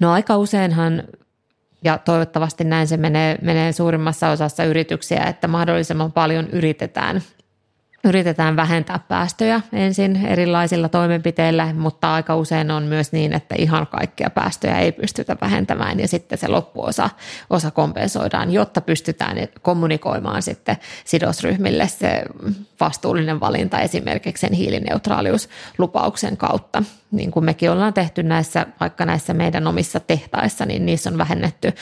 No 0.01 0.13
aika 0.13 0.37
useinhan 0.37 1.03
ja 1.85 1.99
toivottavasti 1.99 2.65
näin 2.65 2.89
se 2.89 2.97
menee, 2.97 3.39
menee 3.43 3.73
suurimmassa 3.73 4.31
osassa 4.31 4.65
yrityksiä, 4.65 5.25
että 5.25 5.49
mahdollisimman 5.49 6.13
paljon 6.13 6.49
yritetään 6.51 7.23
yritetään 8.07 8.57
vähentää 8.57 8.99
päästöjä 9.09 9.61
ensin 9.73 10.27
erilaisilla 10.27 10.89
toimenpiteillä, 10.89 11.75
mutta 11.75 12.15
aika 12.15 12.37
usein 12.37 12.71
on 12.71 12.83
myös 12.83 13.13
niin, 13.13 13.33
että 13.33 13.55
ihan 13.59 13.87
kaikkia 13.87 14.31
päästöjä 14.31 14.79
ei 14.79 14.93
pystytä 14.93 15.37
vähentämään 15.41 16.01
ja 16.01 16.09
sitten 16.09 16.39
se 16.39 16.49
loppuosa 16.49 17.11
osa 17.51 17.71
kompensoidaan, 17.71 18.53
jotta 18.53 18.81
pystytään 18.81 19.37
kommunikoimaan 19.63 20.43
sitten 20.43 20.77
sidosryhmille 21.05 21.89
se 21.89 22.23
vastuullinen 22.81 23.41
valinta 23.41 23.81
esimerkiksi 23.81 24.41
sen 24.41 24.53
hiilineutraaliuslupauksen 24.53 26.37
kautta. 26.37 26.83
Niin 27.11 27.31
kuin 27.31 27.45
mekin 27.45 27.71
ollaan 27.71 27.95
tehty 27.95 28.23
näissä, 28.23 28.67
vaikka 28.81 29.07
näissä 29.07 29.35
meidän 29.35 29.67
omissa 29.67 30.01
tehtaissa, 30.01 30.67
niin 30.67 30.87
niissä 30.87 31.11
on 31.11 31.19
vähennetty 31.19 31.73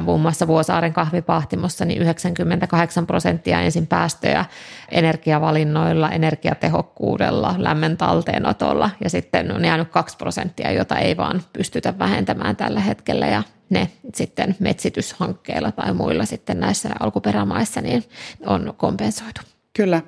muun 0.00 0.20
muassa 0.20 0.46
Vuosaaren 0.46 0.92
kahvipahtimossa 0.92 1.84
niin 1.84 2.02
98 2.02 3.06
prosenttia 3.06 3.60
ensin 3.60 3.86
päästöjä 3.86 4.44
energiavalinnoilla, 4.90 6.10
energiatehokkuudella, 6.10 7.54
lämmön 7.58 7.96
talteenotolla 7.96 8.90
ja 9.04 9.10
sitten 9.10 9.52
on 9.52 9.64
jäänyt 9.64 9.88
2 9.88 10.16
prosenttia, 10.16 10.72
jota 10.72 10.98
ei 10.98 11.16
vaan 11.16 11.42
pystytä 11.52 11.98
vähentämään 11.98 12.56
tällä 12.56 12.80
hetkellä 12.80 13.26
ja 13.26 13.42
ne 13.70 13.90
sitten 14.14 14.56
metsityshankkeilla 14.58 15.72
tai 15.72 15.94
muilla 15.94 16.24
sitten 16.24 16.60
näissä 16.60 16.88
alkuperämaissa 17.00 17.80
niin 17.80 18.04
on 18.46 18.74
kompensoitu. 18.76 19.40
Kyllä. 19.76 20.02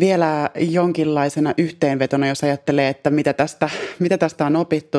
Vielä 0.00 0.50
jonkinlaisena 0.56 1.54
yhteenvetona, 1.58 2.26
jos 2.26 2.44
ajattelee, 2.44 2.88
että 2.88 3.10
mitä 3.10 3.32
tästä, 3.32 3.70
mitä 3.98 4.18
tästä 4.18 4.46
on 4.46 4.56
opittu 4.56 4.98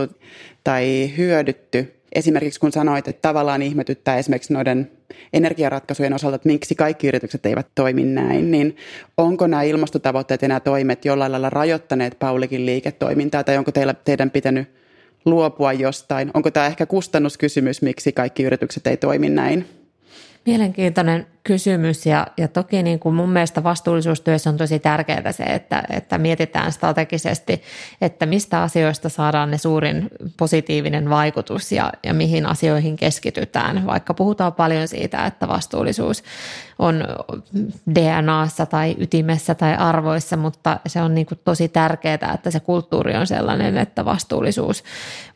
tai 0.64 1.14
hyödytty, 1.18 2.03
esimerkiksi 2.16 2.60
kun 2.60 2.72
sanoit, 2.72 3.08
että 3.08 3.22
tavallaan 3.22 3.62
ihmetyttää 3.62 4.18
esimerkiksi 4.18 4.54
noiden 4.54 4.92
energiaratkaisujen 5.34 6.14
osalta, 6.14 6.36
että 6.36 6.50
miksi 6.50 6.76
kaikki 6.76 7.08
yritykset 7.08 7.46
eivät 7.46 7.68
toimi 7.76 8.04
näin, 8.04 8.52
niin 8.52 8.76
onko 9.18 9.48
nämä 9.48 9.64
ilmastotavoitteet 9.64 10.42
ja 10.42 10.48
nämä 10.48 10.60
toimet 10.60 11.06
jollain 11.06 11.32
lailla 11.32 11.50
rajoittaneet 11.50 12.20
Paulikin 12.20 12.66
liiketoimintaa 12.66 13.44
tai 13.44 13.58
onko 13.58 13.72
teillä, 13.72 13.94
teidän 13.94 14.32
pitänyt 14.32 14.68
luopua 15.26 15.74
jostain? 15.74 16.32
Onko 16.34 16.52
tämä 16.52 16.66
ehkä 16.66 16.86
kustannuskysymys, 16.86 17.82
miksi 17.82 18.12
kaikki 18.12 18.44
yritykset 18.44 18.88
ei 18.88 18.98
toimi 18.98 19.30
näin? 19.30 19.83
Mielenkiintoinen 20.46 21.28
kysymys 21.44 22.06
ja, 22.06 22.28
ja 22.38 22.48
toki 22.48 22.84
niin 22.84 23.00
kuin 23.00 23.16
mun 23.16 23.30
mielestä 23.30 23.64
vastuullisuustyössä 23.64 24.50
on 24.50 24.58
tosi 24.58 24.80
tärkeää 24.80 25.32
se, 25.32 25.44
että, 25.44 25.84
että 25.90 26.18
mietitään 26.18 26.72
strategisesti, 26.72 27.62
että 28.02 28.26
mistä 28.26 28.62
asioista 28.62 29.10
saadaan 29.10 29.52
ne 29.52 29.58
suurin 29.58 30.10
positiivinen 30.38 31.10
vaikutus 31.10 31.72
ja, 31.72 31.92
ja 32.04 32.14
mihin 32.14 32.46
asioihin 32.46 32.96
keskitytään. 32.96 33.86
Vaikka 33.86 34.14
puhutaan 34.14 34.54
paljon 34.54 34.88
siitä, 34.88 35.26
että 35.26 35.48
vastuullisuus 35.48 36.24
on 36.80 37.04
DNAssa 37.96 38.66
tai 38.66 38.96
ytimessä 39.00 39.56
tai 39.56 39.76
arvoissa, 39.76 40.38
mutta 40.38 40.80
se 40.88 41.02
on 41.02 41.16
niin 41.16 41.26
kuin 41.26 41.40
tosi 41.44 41.68
tärkeää, 41.70 42.32
että 42.34 42.52
se 42.52 42.60
kulttuuri 42.60 43.16
on 43.16 43.28
sellainen, 43.28 43.78
että 43.78 44.06
vastuullisuus, 44.06 44.84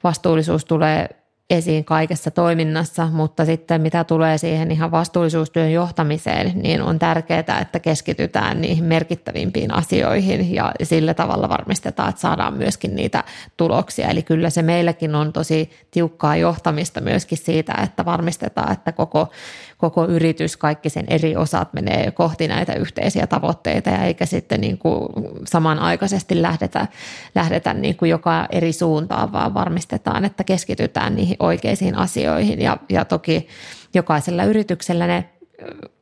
vastuullisuus 0.03 0.65
tulee 0.65 1.09
esiin 1.49 1.85
kaikessa 1.85 2.31
toiminnassa, 2.31 3.07
mutta 3.11 3.45
sitten 3.45 3.81
mitä 3.81 4.03
tulee 4.03 4.37
siihen 4.37 4.71
ihan 4.71 4.91
vastuullisuustyön 4.91 5.71
johtamiseen, 5.71 6.51
niin 6.55 6.81
on 6.81 6.99
tärkeää, 6.99 7.59
että 7.61 7.79
keskitytään 7.79 8.61
niihin 8.61 8.83
merkittävimpiin 8.83 9.73
asioihin 9.73 10.55
ja 10.55 10.71
sillä 10.83 11.13
tavalla 11.13 11.49
varmistetaan, 11.49 12.09
että 12.09 12.21
saadaan 12.21 12.53
myöskin 12.53 12.95
niitä 12.95 13.23
tuloksia. 13.57 14.07
Eli 14.07 14.23
kyllä 14.23 14.49
se 14.49 14.61
meilläkin 14.61 15.15
on 15.15 15.33
tosi 15.33 15.71
tiukkaa 15.91 16.35
johtamista 16.35 17.01
myöskin 17.01 17.37
siitä, 17.37 17.73
että 17.83 18.05
varmistetaan, 18.05 18.71
että 18.71 18.91
koko 18.91 19.29
koko 19.77 20.05
yritys, 20.05 20.57
kaikki 20.57 20.89
sen 20.89 21.05
eri 21.07 21.35
osat 21.35 21.73
menee 21.73 22.11
kohti 22.11 22.47
näitä 22.47 22.73
yhteisiä 22.73 23.27
tavoitteita 23.27 23.89
ja 23.89 24.03
eikä 24.03 24.25
sitten 24.25 24.61
niin 24.61 24.77
kuin 24.77 25.07
samanaikaisesti 25.47 26.41
lähdetä, 26.41 26.87
lähdetä 27.35 27.73
niin 27.73 27.97
kuin 27.97 28.09
joka 28.09 28.47
eri 28.51 28.73
suuntaan, 28.73 29.31
vaan 29.31 29.53
varmistetaan, 29.53 30.25
että 30.25 30.43
keskitytään 30.43 31.15
niihin 31.15 31.37
oikeisiin 31.39 31.95
asioihin 31.95 32.61
ja, 32.61 32.77
ja 32.89 33.05
toki 33.05 33.47
jokaisella 33.93 34.43
yrityksellä 34.43 35.07
ne 35.07 35.29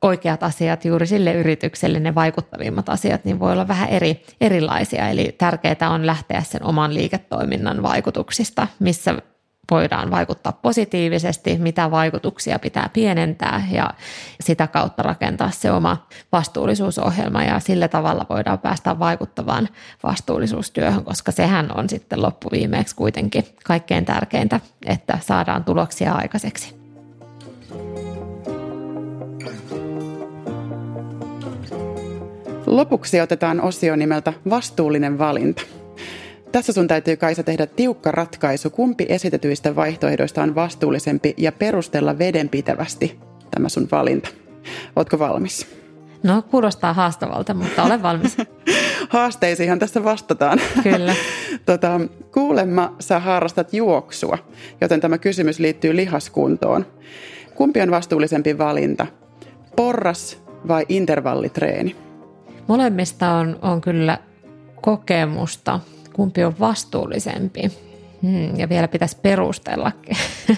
oikeat 0.02 0.44
asiat 0.44 0.86
juuri 0.86 1.08
sille 1.08 1.34
yritykselle, 1.34 2.00
ne 2.00 2.16
vaikuttavimmat 2.16 2.90
asiat, 2.90 3.26
niin 3.26 3.40
voi 3.40 3.52
olla 3.52 3.68
vähän 3.68 3.90
eri, 3.90 4.24
erilaisia. 4.42 5.10
Eli 5.10 5.36
tärkeää 5.38 5.90
on 5.90 6.06
lähteä 6.06 6.42
sen 6.42 6.64
oman 6.64 6.94
liiketoiminnan 6.94 7.84
vaikutuksista, 7.84 8.68
missä 8.80 9.16
voidaan 9.72 10.12
vaikuttaa 10.12 10.52
positiivisesti, 10.52 11.58
mitä 11.58 11.92
vaikutuksia 11.92 12.60
pitää 12.60 12.90
pienentää 12.94 13.68
ja 13.72 13.90
sitä 14.42 14.68
kautta 14.68 15.04
rakentaa 15.04 15.52
se 15.52 15.72
oma 15.72 16.08
vastuullisuusohjelma 16.32 17.44
ja 17.44 17.60
sillä 17.60 17.88
tavalla 17.88 18.26
voidaan 18.30 18.60
päästä 18.60 19.00
vaikuttavaan 19.00 19.70
vastuullisuustyöhön, 20.04 21.04
koska 21.04 21.32
sehän 21.32 21.78
on 21.78 21.90
sitten 21.90 22.22
loppuviimeeksi 22.22 22.96
kuitenkin 22.96 23.44
kaikkein 23.64 24.06
tärkeintä, 24.06 24.60
että 24.86 25.18
saadaan 25.22 25.64
tuloksia 25.64 26.14
aikaiseksi. 26.14 26.76
Lopuksi 32.66 33.22
otetaan 33.22 33.62
osio 33.62 33.96
nimeltä 33.96 34.34
Vastuullinen 34.50 35.18
valinta. 35.18 35.62
Tässä 36.56 36.74
sun 36.74 36.88
täytyy 36.88 37.18
Kaisa 37.18 37.44
tehdä 37.44 37.68
tiukka 37.68 38.12
ratkaisu, 38.12 38.70
kumpi 38.70 39.06
esitetyistä 39.10 39.76
vaihtoehdoista 39.76 40.44
on 40.44 40.56
vastuullisempi 40.56 41.34
ja 41.38 41.52
perustella 41.52 42.18
vedenpitävästi 42.18 43.20
tämä 43.52 43.70
sun 43.70 43.88
valinta. 43.92 44.30
Ootko 44.96 45.20
valmis? 45.20 45.68
No 46.24 46.42
kuulostaa 46.42 46.94
haastavalta, 46.94 47.54
mutta 47.54 47.84
olen 47.84 48.04
valmis. 48.04 48.38
Haasteisiinhan 49.10 49.80
tässä 49.80 50.04
vastataan. 50.04 50.60
Kyllä. 50.84 51.16
tota, 51.66 52.02
kuulemma 52.34 52.96
sä 53.00 53.20
harrastat 53.20 53.74
juoksua, 53.74 54.38
joten 54.82 55.02
tämä 55.02 55.18
kysymys 55.18 55.60
liittyy 55.60 55.96
lihaskuntoon. 55.96 56.86
Kumpi 57.56 57.82
on 57.82 57.92
vastuullisempi 57.92 58.58
valinta? 58.58 59.08
Porras 59.76 60.44
vai 60.68 60.86
intervallitreeni? 60.90 61.96
Molemmista 62.68 63.32
on, 63.32 63.60
on 63.62 63.82
kyllä 63.82 64.18
kokemusta 64.82 65.80
kumpi 66.16 66.44
on 66.44 66.56
vastuullisempi. 66.60 67.72
Hmm, 68.22 68.60
ja 68.60 68.70
vielä 68.70 68.88
pitäisi 68.88 69.18
perustellakin. 69.22 70.18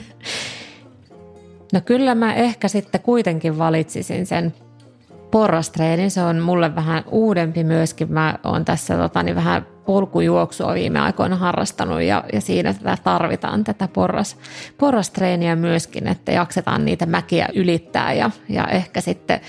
no 1.73 1.81
kyllä 1.85 2.15
mä 2.15 2.33
ehkä 2.33 2.67
sitten 2.67 3.01
kuitenkin 3.01 3.57
valitsisin 3.57 4.25
sen 4.25 4.53
porrastreenin. 5.31 6.11
Se 6.11 6.21
on 6.21 6.39
mulle 6.39 6.75
vähän 6.75 7.03
uudempi 7.11 7.63
myöskin. 7.63 8.13
Mä 8.13 8.39
oon 8.43 8.65
tässä 8.65 8.97
tota, 8.97 9.23
niin 9.23 9.35
vähän 9.35 9.65
polkujuoksua 9.85 10.73
viime 10.73 10.99
aikoina 10.99 11.35
harrastanut 11.35 12.01
ja, 12.01 12.23
ja 12.33 12.41
siinä 12.41 12.73
tätä 12.73 12.97
tarvitaan 13.03 13.63
tätä 13.63 13.87
porras, 13.87 14.37
porrastreeniä 14.77 15.55
myöskin, 15.55 16.07
että 16.07 16.31
jaksetaan 16.31 16.85
niitä 16.85 17.05
mäkiä 17.05 17.47
ylittää 17.53 18.13
ja, 18.13 18.31
ja 18.49 18.67
ehkä 18.67 19.01
sitten 19.01 19.41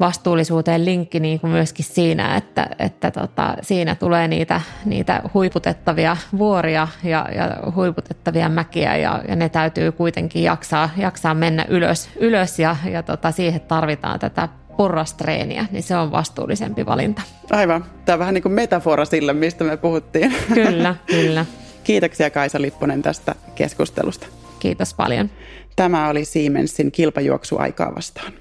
vastuullisuuteen 0.00 0.84
linkki 0.84 1.20
niin 1.20 1.40
kuin 1.40 1.50
myöskin 1.50 1.84
siinä, 1.84 2.36
että, 2.36 2.68
että 2.78 3.10
tota, 3.10 3.56
siinä 3.62 3.94
tulee 3.94 4.28
niitä, 4.28 4.60
niitä 4.84 5.22
huiputettavia 5.34 6.16
vuoria 6.38 6.88
ja, 7.04 7.28
ja 7.34 7.72
huiputettavia 7.74 8.48
mäkiä 8.48 8.96
ja, 8.96 9.22
ja 9.28 9.36
ne 9.36 9.48
täytyy 9.48 9.92
kuitenkin 9.92 10.42
jaksaa, 10.42 10.90
jaksaa 10.96 11.34
mennä 11.34 11.64
ylös, 11.68 12.08
ylös 12.16 12.58
ja, 12.58 12.76
ja 12.90 13.02
tota, 13.02 13.30
siihen 13.30 13.60
tarvitaan 13.60 14.18
tätä 14.18 14.48
porrastreeniä, 14.76 15.66
niin 15.70 15.82
se 15.82 15.96
on 15.96 16.12
vastuullisempi 16.12 16.86
valinta. 16.86 17.22
Aivan. 17.50 17.84
Tämä 18.04 18.14
on 18.14 18.18
vähän 18.18 18.34
niin 18.34 18.42
kuin 18.42 18.52
metafora 18.52 19.04
sille, 19.04 19.32
mistä 19.32 19.64
me 19.64 19.76
puhuttiin. 19.76 20.34
Kyllä, 20.54 20.94
kyllä. 21.06 21.46
Kiitoksia 21.84 22.30
Kaisa 22.30 22.60
Lipponen 22.60 23.02
tästä 23.02 23.34
keskustelusta. 23.54 24.26
Kiitos 24.58 24.94
paljon. 24.94 25.30
Tämä 25.76 26.08
oli 26.08 26.24
Siemensin 26.24 26.92
kilpajuoksu 26.92 27.58
aikaa 27.58 27.94
vastaan. 27.94 28.32